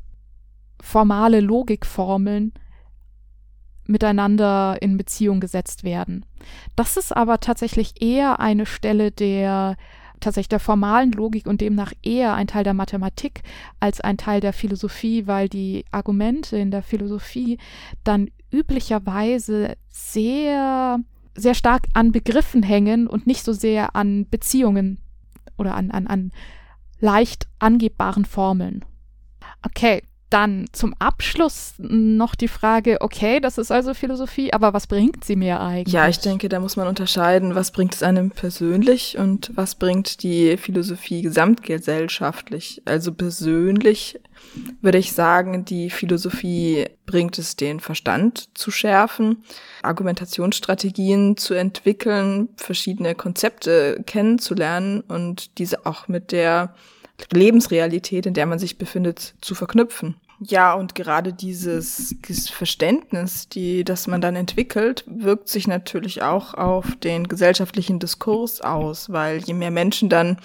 formale 0.81 1.39
Logikformeln 1.39 2.53
miteinander 3.87 4.77
in 4.81 4.97
Beziehung 4.97 5.39
gesetzt 5.39 5.83
werden. 5.83 6.25
Das 6.75 6.97
ist 6.97 7.15
aber 7.15 7.39
tatsächlich 7.39 8.01
eher 8.01 8.39
eine 8.39 8.65
Stelle 8.65 9.11
der 9.11 9.75
tatsächlich 10.19 10.49
der 10.49 10.59
formalen 10.59 11.11
Logik 11.11 11.45
und 11.45 11.61
demnach 11.61 11.93
eher 12.01 12.33
ein 12.33 12.47
Teil 12.47 12.63
der 12.63 12.73
Mathematik 12.73 13.43
als 13.79 14.01
ein 14.01 14.17
Teil 14.17 14.41
der 14.41 14.53
Philosophie, 14.53 15.27
weil 15.27 15.49
die 15.49 15.85
Argumente 15.91 16.57
in 16.57 16.71
der 16.71 16.83
Philosophie 16.83 17.57
dann 18.03 18.29
üblicherweise 18.51 19.75
sehr, 19.89 20.99
sehr 21.35 21.53
stark 21.53 21.87
an 21.93 22.11
Begriffen 22.11 22.63
hängen 22.63 23.07
und 23.07 23.27
nicht 23.27 23.43
so 23.43 23.53
sehr 23.53 23.95
an 23.95 24.27
Beziehungen 24.29 24.99
oder 25.57 25.75
an, 25.75 25.91
an, 25.91 26.07
an 26.07 26.31
leicht 26.99 27.47
angebbaren 27.59 28.25
Formeln. 28.25 28.85
Okay, 29.63 30.01
dann 30.35 30.65
zum 30.73 30.93
Abschluss 30.99 31.75
noch 31.77 32.35
die 32.35 32.49
Frage, 32.49 32.97
okay, 32.99 33.39
das 33.39 33.57
ist 33.57 33.71
also 33.71 33.93
Philosophie, 33.93 34.51
aber 34.51 34.73
was 34.73 34.85
bringt 34.85 35.23
sie 35.23 35.37
mir 35.37 35.61
eigentlich? 35.61 35.93
Ja, 35.93 36.09
ich 36.09 36.19
denke, 36.19 36.49
da 36.49 36.59
muss 36.59 36.75
man 36.75 36.89
unterscheiden, 36.89 37.55
was 37.55 37.71
bringt 37.71 37.95
es 37.95 38.03
einem 38.03 38.31
persönlich 38.31 39.17
und 39.17 39.51
was 39.55 39.75
bringt 39.75 40.23
die 40.23 40.57
Philosophie 40.57 41.21
gesamtgesellschaftlich. 41.21 42.81
Also 42.83 43.13
persönlich 43.13 44.19
würde 44.81 44.97
ich 44.97 45.13
sagen, 45.13 45.63
die 45.63 45.89
Philosophie 45.89 46.85
bringt 47.05 47.39
es 47.39 47.55
den 47.55 47.79
Verstand 47.79 48.49
zu 48.57 48.71
schärfen, 48.71 49.45
Argumentationsstrategien 49.83 51.37
zu 51.37 51.53
entwickeln, 51.53 52.49
verschiedene 52.57 53.15
Konzepte 53.15 54.03
kennenzulernen 54.05 54.99
und 54.99 55.57
diese 55.59 55.85
auch 55.85 56.09
mit 56.09 56.33
der 56.33 56.75
Lebensrealität, 57.31 58.25
in 58.25 58.33
der 58.33 58.45
man 58.45 58.59
sich 58.59 58.77
befindet, 58.77 59.35
zu 59.39 59.55
verknüpfen. 59.55 60.15
Ja, 60.39 60.73
und 60.73 60.95
gerade 60.95 61.31
dieses 61.31 62.15
Verständnis, 62.51 63.47
die, 63.47 63.85
das 63.85 64.07
man 64.07 64.19
dann 64.19 64.35
entwickelt, 64.35 65.05
wirkt 65.07 65.47
sich 65.47 65.65
natürlich 65.65 66.23
auch 66.23 66.53
auf 66.53 66.95
den 66.97 67.27
gesellschaftlichen 67.29 67.99
Diskurs 67.99 68.59
aus, 68.59 69.09
weil 69.09 69.37
je 69.37 69.53
mehr 69.53 69.71
Menschen 69.71 70.09
dann 70.09 70.37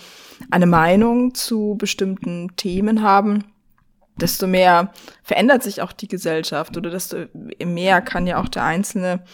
eine 0.50 0.66
Meinung 0.66 1.34
zu 1.34 1.74
bestimmten 1.76 2.54
Themen 2.56 3.02
haben, 3.02 3.44
desto 4.16 4.46
mehr 4.46 4.92
verändert 5.24 5.64
sich 5.64 5.82
auch 5.82 5.92
die 5.92 6.08
Gesellschaft 6.08 6.76
oder 6.76 6.90
desto 6.90 7.26
mehr 7.64 8.00
kann 8.00 8.28
ja 8.28 8.40
auch 8.40 8.48
der 8.48 8.64
Einzelne 8.64 9.24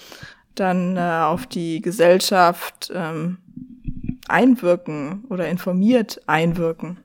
dann 0.55 0.97
äh, 0.97 1.01
auf 1.01 1.47
die 1.47 1.83
Gesellschaft 1.83 2.91
ähm, 2.95 3.39
einwirken 4.27 5.25
oder 5.29 5.49
informiert 5.49 6.23
einwirken. 6.27 6.99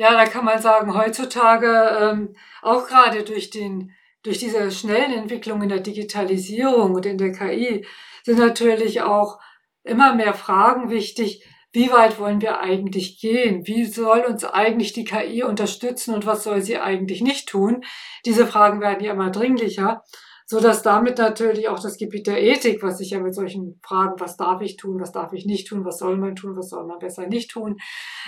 Ja, 0.00 0.14
da 0.14 0.24
kann 0.24 0.46
man 0.46 0.62
sagen, 0.62 0.94
heutzutage 0.94 1.68
ähm, 2.00 2.34
auch 2.62 2.86
gerade 2.86 3.22
durch 3.22 3.50
den 3.50 3.92
durch 4.22 4.38
diese 4.38 4.70
schnellen 4.70 5.12
Entwicklungen 5.12 5.64
in 5.64 5.68
der 5.68 5.80
Digitalisierung 5.80 6.94
und 6.94 7.04
in 7.04 7.18
der 7.18 7.32
KI 7.32 7.86
sind 8.22 8.38
natürlich 8.38 9.02
auch 9.02 9.38
immer 9.84 10.14
mehr 10.14 10.32
Fragen 10.32 10.88
wichtig. 10.88 11.44
Wie 11.70 11.92
weit 11.92 12.18
wollen 12.18 12.40
wir 12.40 12.60
eigentlich 12.60 13.20
gehen? 13.20 13.66
Wie 13.66 13.84
soll 13.84 14.20
uns 14.20 14.42
eigentlich 14.44 14.94
die 14.94 15.04
KI 15.04 15.42
unterstützen 15.42 16.14
und 16.14 16.24
was 16.24 16.44
soll 16.44 16.62
sie 16.62 16.78
eigentlich 16.78 17.20
nicht 17.20 17.50
tun? 17.50 17.84
Diese 18.24 18.46
Fragen 18.46 18.80
werden 18.80 19.04
ja 19.04 19.12
immer 19.12 19.30
dringlicher, 19.30 20.02
so 20.46 20.60
dass 20.60 20.82
damit 20.82 21.18
natürlich 21.18 21.68
auch 21.68 21.78
das 21.78 21.98
Gebiet 21.98 22.26
der 22.26 22.42
Ethik, 22.42 22.82
was 22.82 22.96
sich 22.96 23.10
ja 23.10 23.20
mit 23.20 23.34
solchen 23.34 23.78
Fragen, 23.82 24.18
was 24.18 24.38
darf 24.38 24.62
ich 24.62 24.78
tun, 24.78 24.98
was 24.98 25.12
darf 25.12 25.34
ich 25.34 25.44
nicht 25.44 25.68
tun, 25.68 25.84
was 25.84 25.98
soll 25.98 26.16
man 26.16 26.36
tun, 26.36 26.56
was 26.56 26.70
soll 26.70 26.86
man 26.86 26.98
besser 27.00 27.26
nicht 27.26 27.50
tun, 27.50 27.76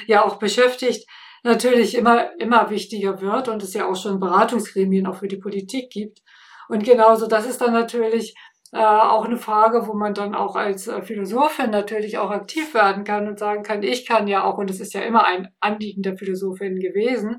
ja 0.07 0.23
auch 0.23 0.37
beschäftigt 0.37 1.09
natürlich 1.43 1.97
immer, 1.97 2.39
immer 2.41 2.71
wichtiger 2.71 3.21
wird 3.21 3.49
und 3.49 3.63
es 3.63 3.75
ja 3.75 3.89
auch 3.89 3.97
schon 3.97 4.21
Beratungsgremien 4.21 5.07
auch 5.07 5.17
für 5.17 5.29
die 5.29 5.37
Politik 5.37 5.91
gibt. 5.91 6.23
Und 6.69 6.85
genauso, 6.85 7.27
das 7.27 7.47
ist 7.47 7.61
dann 7.61 7.73
natürlich 7.73 8.35
äh, 8.73 8.79
auch 8.79 9.27
eine 9.27 9.37
Frage, 9.37 9.87
wo 9.87 9.93
man 9.93 10.15
dann 10.15 10.35
auch 10.35 10.57
als 10.57 10.87
äh, 10.87 11.03
Philosophin 11.03 11.71
natürlich 11.71 12.19
auch 12.19 12.31
aktiv 12.31 12.73
werden 12.75 13.05
kann 13.05 13.29
und 13.29 13.39
sagen 13.39 13.63
kann, 13.63 13.83
ich 13.83 14.07
kann 14.07 14.29
ja 14.29 14.45
auch, 14.45 14.57
und 14.59 14.71
es 14.71 14.81
ist 14.81 14.95
ja 14.95 15.03
immer 15.03 15.27
ein 15.27 15.49
Anliegen 15.61 16.03
der 16.03 16.17
Philosophin 16.17 16.81
gewesen, 16.81 17.39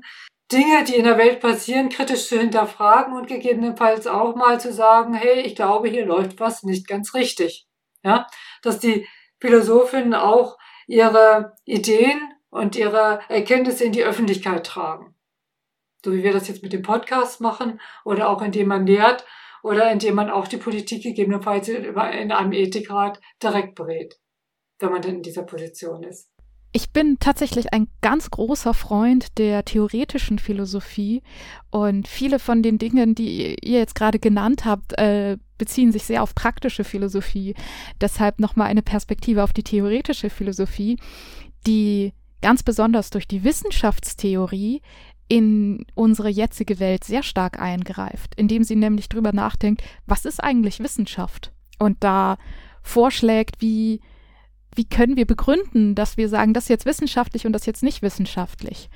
Dinge, 0.52 0.84
die 0.84 0.94
in 0.94 1.04
der 1.04 1.18
Welt 1.18 1.40
passieren, 1.40 1.88
kritisch 1.88 2.28
zu 2.28 2.38
hinterfragen 2.38 3.16
und 3.16 3.26
gegebenenfalls 3.26 4.06
auch 4.06 4.36
mal 4.36 4.60
zu 4.60 4.72
sagen, 4.72 5.14
hey, 5.14 5.40
ich 5.40 5.56
glaube, 5.56 5.88
hier 5.88 6.06
läuft 6.06 6.38
was 6.38 6.62
nicht 6.62 6.86
ganz 6.86 7.14
richtig. 7.14 7.66
Ja, 8.04 8.26
dass 8.62 8.78
die 8.78 9.08
Philosophinnen 9.40 10.14
auch 10.14 10.58
ihre 10.86 11.54
Ideen 11.64 12.20
und 12.54 12.76
ihre 12.76 13.18
Erkenntnisse 13.28 13.84
in 13.84 13.92
die 13.92 14.04
Öffentlichkeit 14.04 14.64
tragen. 14.64 15.14
So 16.04 16.12
wie 16.12 16.22
wir 16.22 16.32
das 16.32 16.46
jetzt 16.46 16.62
mit 16.62 16.72
dem 16.72 16.82
Podcast 16.82 17.40
machen 17.40 17.80
oder 18.04 18.28
auch 18.28 18.42
indem 18.42 18.68
man 18.68 18.86
lehrt 18.86 19.26
oder 19.64 19.90
indem 19.90 20.14
man 20.14 20.30
auch 20.30 20.46
die 20.46 20.56
Politik 20.56 21.02
gegebenenfalls 21.02 21.68
in 21.68 21.98
einem 21.98 22.52
Ethikrat 22.52 23.20
direkt 23.42 23.74
berät, 23.74 24.20
wenn 24.78 24.92
man 24.92 25.02
denn 25.02 25.16
in 25.16 25.22
dieser 25.22 25.42
Position 25.42 26.04
ist. 26.04 26.30
Ich 26.70 26.92
bin 26.92 27.18
tatsächlich 27.18 27.72
ein 27.72 27.88
ganz 28.02 28.30
großer 28.30 28.74
Freund 28.74 29.38
der 29.38 29.64
theoretischen 29.64 30.38
Philosophie 30.38 31.22
und 31.70 32.06
viele 32.06 32.38
von 32.38 32.62
den 32.62 32.78
Dingen, 32.78 33.16
die 33.16 33.56
ihr 33.64 33.78
jetzt 33.78 33.94
gerade 33.96 34.20
genannt 34.20 34.64
habt, 34.64 34.96
äh, 34.98 35.38
beziehen 35.58 35.90
sich 35.90 36.04
sehr 36.04 36.22
auf 36.22 36.34
praktische 36.36 36.84
Philosophie. 36.84 37.54
Deshalb 38.00 38.38
nochmal 38.38 38.68
eine 38.68 38.82
Perspektive 38.82 39.42
auf 39.42 39.52
die 39.52 39.62
theoretische 39.64 40.30
Philosophie, 40.30 40.98
die 41.66 42.12
ganz 42.44 42.62
besonders 42.62 43.08
durch 43.08 43.26
die 43.26 43.42
Wissenschaftstheorie 43.42 44.82
in 45.28 45.86
unsere 45.94 46.28
jetzige 46.28 46.78
Welt 46.78 47.02
sehr 47.02 47.22
stark 47.22 47.58
eingreift, 47.58 48.34
indem 48.36 48.64
sie 48.64 48.76
nämlich 48.76 49.08
drüber 49.08 49.32
nachdenkt, 49.32 49.82
was 50.04 50.26
ist 50.26 50.44
eigentlich 50.44 50.78
Wissenschaft? 50.78 51.52
Und 51.78 52.04
da 52.04 52.36
vorschlägt, 52.82 53.62
wie, 53.62 54.02
wie 54.74 54.84
können 54.84 55.16
wir 55.16 55.26
begründen, 55.26 55.94
dass 55.94 56.18
wir 56.18 56.28
sagen, 56.28 56.52
das 56.52 56.64
ist 56.64 56.68
jetzt 56.68 56.84
wissenschaftlich 56.84 57.46
und 57.46 57.54
das 57.54 57.64
jetzt 57.64 57.82
nicht 57.82 58.02
wissenschaftlich. 58.02 58.90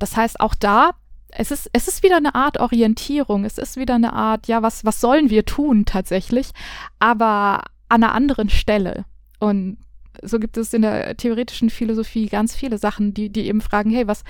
Das 0.00 0.16
heißt, 0.16 0.40
auch 0.40 0.56
da, 0.56 0.90
es 1.28 1.52
ist, 1.52 1.70
es 1.72 1.86
ist 1.86 2.02
wieder 2.02 2.16
eine 2.16 2.34
Art 2.34 2.58
Orientierung, 2.58 3.44
es 3.44 3.56
ist 3.56 3.76
wieder 3.76 3.94
eine 3.94 4.14
Art, 4.14 4.48
ja, 4.48 4.62
was, 4.62 4.84
was 4.84 5.00
sollen 5.00 5.30
wir 5.30 5.44
tun 5.44 5.84
tatsächlich, 5.84 6.50
aber 6.98 7.62
an 7.88 8.02
einer 8.02 8.14
anderen 8.14 8.48
Stelle. 8.48 9.04
Und 9.38 9.78
so 10.22 10.38
gibt 10.38 10.56
es 10.56 10.72
in 10.72 10.82
der 10.82 11.16
theoretischen 11.16 11.70
Philosophie 11.70 12.26
ganz 12.26 12.54
viele 12.54 12.78
Sachen, 12.78 13.14
die, 13.14 13.30
die 13.30 13.46
eben 13.46 13.60
fragen, 13.60 13.90
hey, 13.90 14.06
was, 14.06 14.22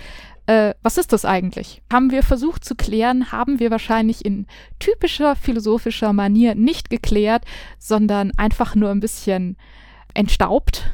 äh, 0.46 0.74
was 0.82 0.98
ist 0.98 1.12
das 1.12 1.24
eigentlich? 1.24 1.82
Haben 1.92 2.10
wir 2.10 2.22
versucht 2.22 2.64
zu 2.64 2.74
klären, 2.74 3.32
haben 3.32 3.60
wir 3.60 3.70
wahrscheinlich 3.70 4.24
in 4.24 4.46
typischer 4.78 5.36
philosophischer 5.36 6.12
Manier 6.12 6.54
nicht 6.54 6.90
geklärt, 6.90 7.44
sondern 7.78 8.32
einfach 8.36 8.74
nur 8.74 8.90
ein 8.90 9.00
bisschen 9.00 9.56
entstaubt. 10.14 10.84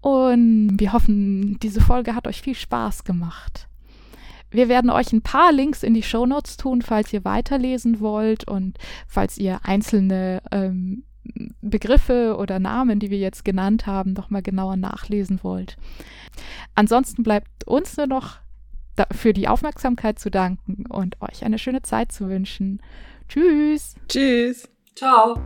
Und 0.00 0.76
wir 0.78 0.92
hoffen, 0.92 1.58
diese 1.60 1.80
Folge 1.80 2.14
hat 2.14 2.28
euch 2.28 2.42
viel 2.42 2.54
Spaß 2.54 3.04
gemacht. 3.04 3.68
Wir 4.50 4.68
werden 4.68 4.90
euch 4.90 5.12
ein 5.12 5.22
paar 5.22 5.52
Links 5.52 5.82
in 5.82 5.94
die 5.94 6.04
Show 6.04 6.24
Notes 6.24 6.56
tun, 6.56 6.80
falls 6.80 7.12
ihr 7.12 7.24
weiterlesen 7.24 8.00
wollt 8.00 8.46
und 8.46 8.78
falls 9.08 9.36
ihr 9.36 9.60
einzelne 9.64 10.40
ähm, 10.52 11.02
Begriffe 11.60 12.36
oder 12.38 12.58
Namen, 12.58 12.98
die 12.98 13.10
wir 13.10 13.18
jetzt 13.18 13.44
genannt 13.44 13.86
haben, 13.86 14.12
noch 14.12 14.30
mal 14.30 14.42
genauer 14.42 14.76
nachlesen 14.76 15.40
wollt. 15.42 15.76
Ansonsten 16.74 17.22
bleibt 17.22 17.66
uns 17.66 17.96
nur 17.96 18.06
noch 18.06 18.38
für 19.12 19.32
die 19.32 19.48
Aufmerksamkeit 19.48 20.18
zu 20.18 20.30
danken 20.30 20.86
und 20.86 21.20
euch 21.20 21.44
eine 21.44 21.58
schöne 21.58 21.82
Zeit 21.82 22.12
zu 22.12 22.28
wünschen. 22.28 22.80
Tschüss. 23.28 23.96
Tschüss. 24.08 24.68
Ciao. 24.94 25.36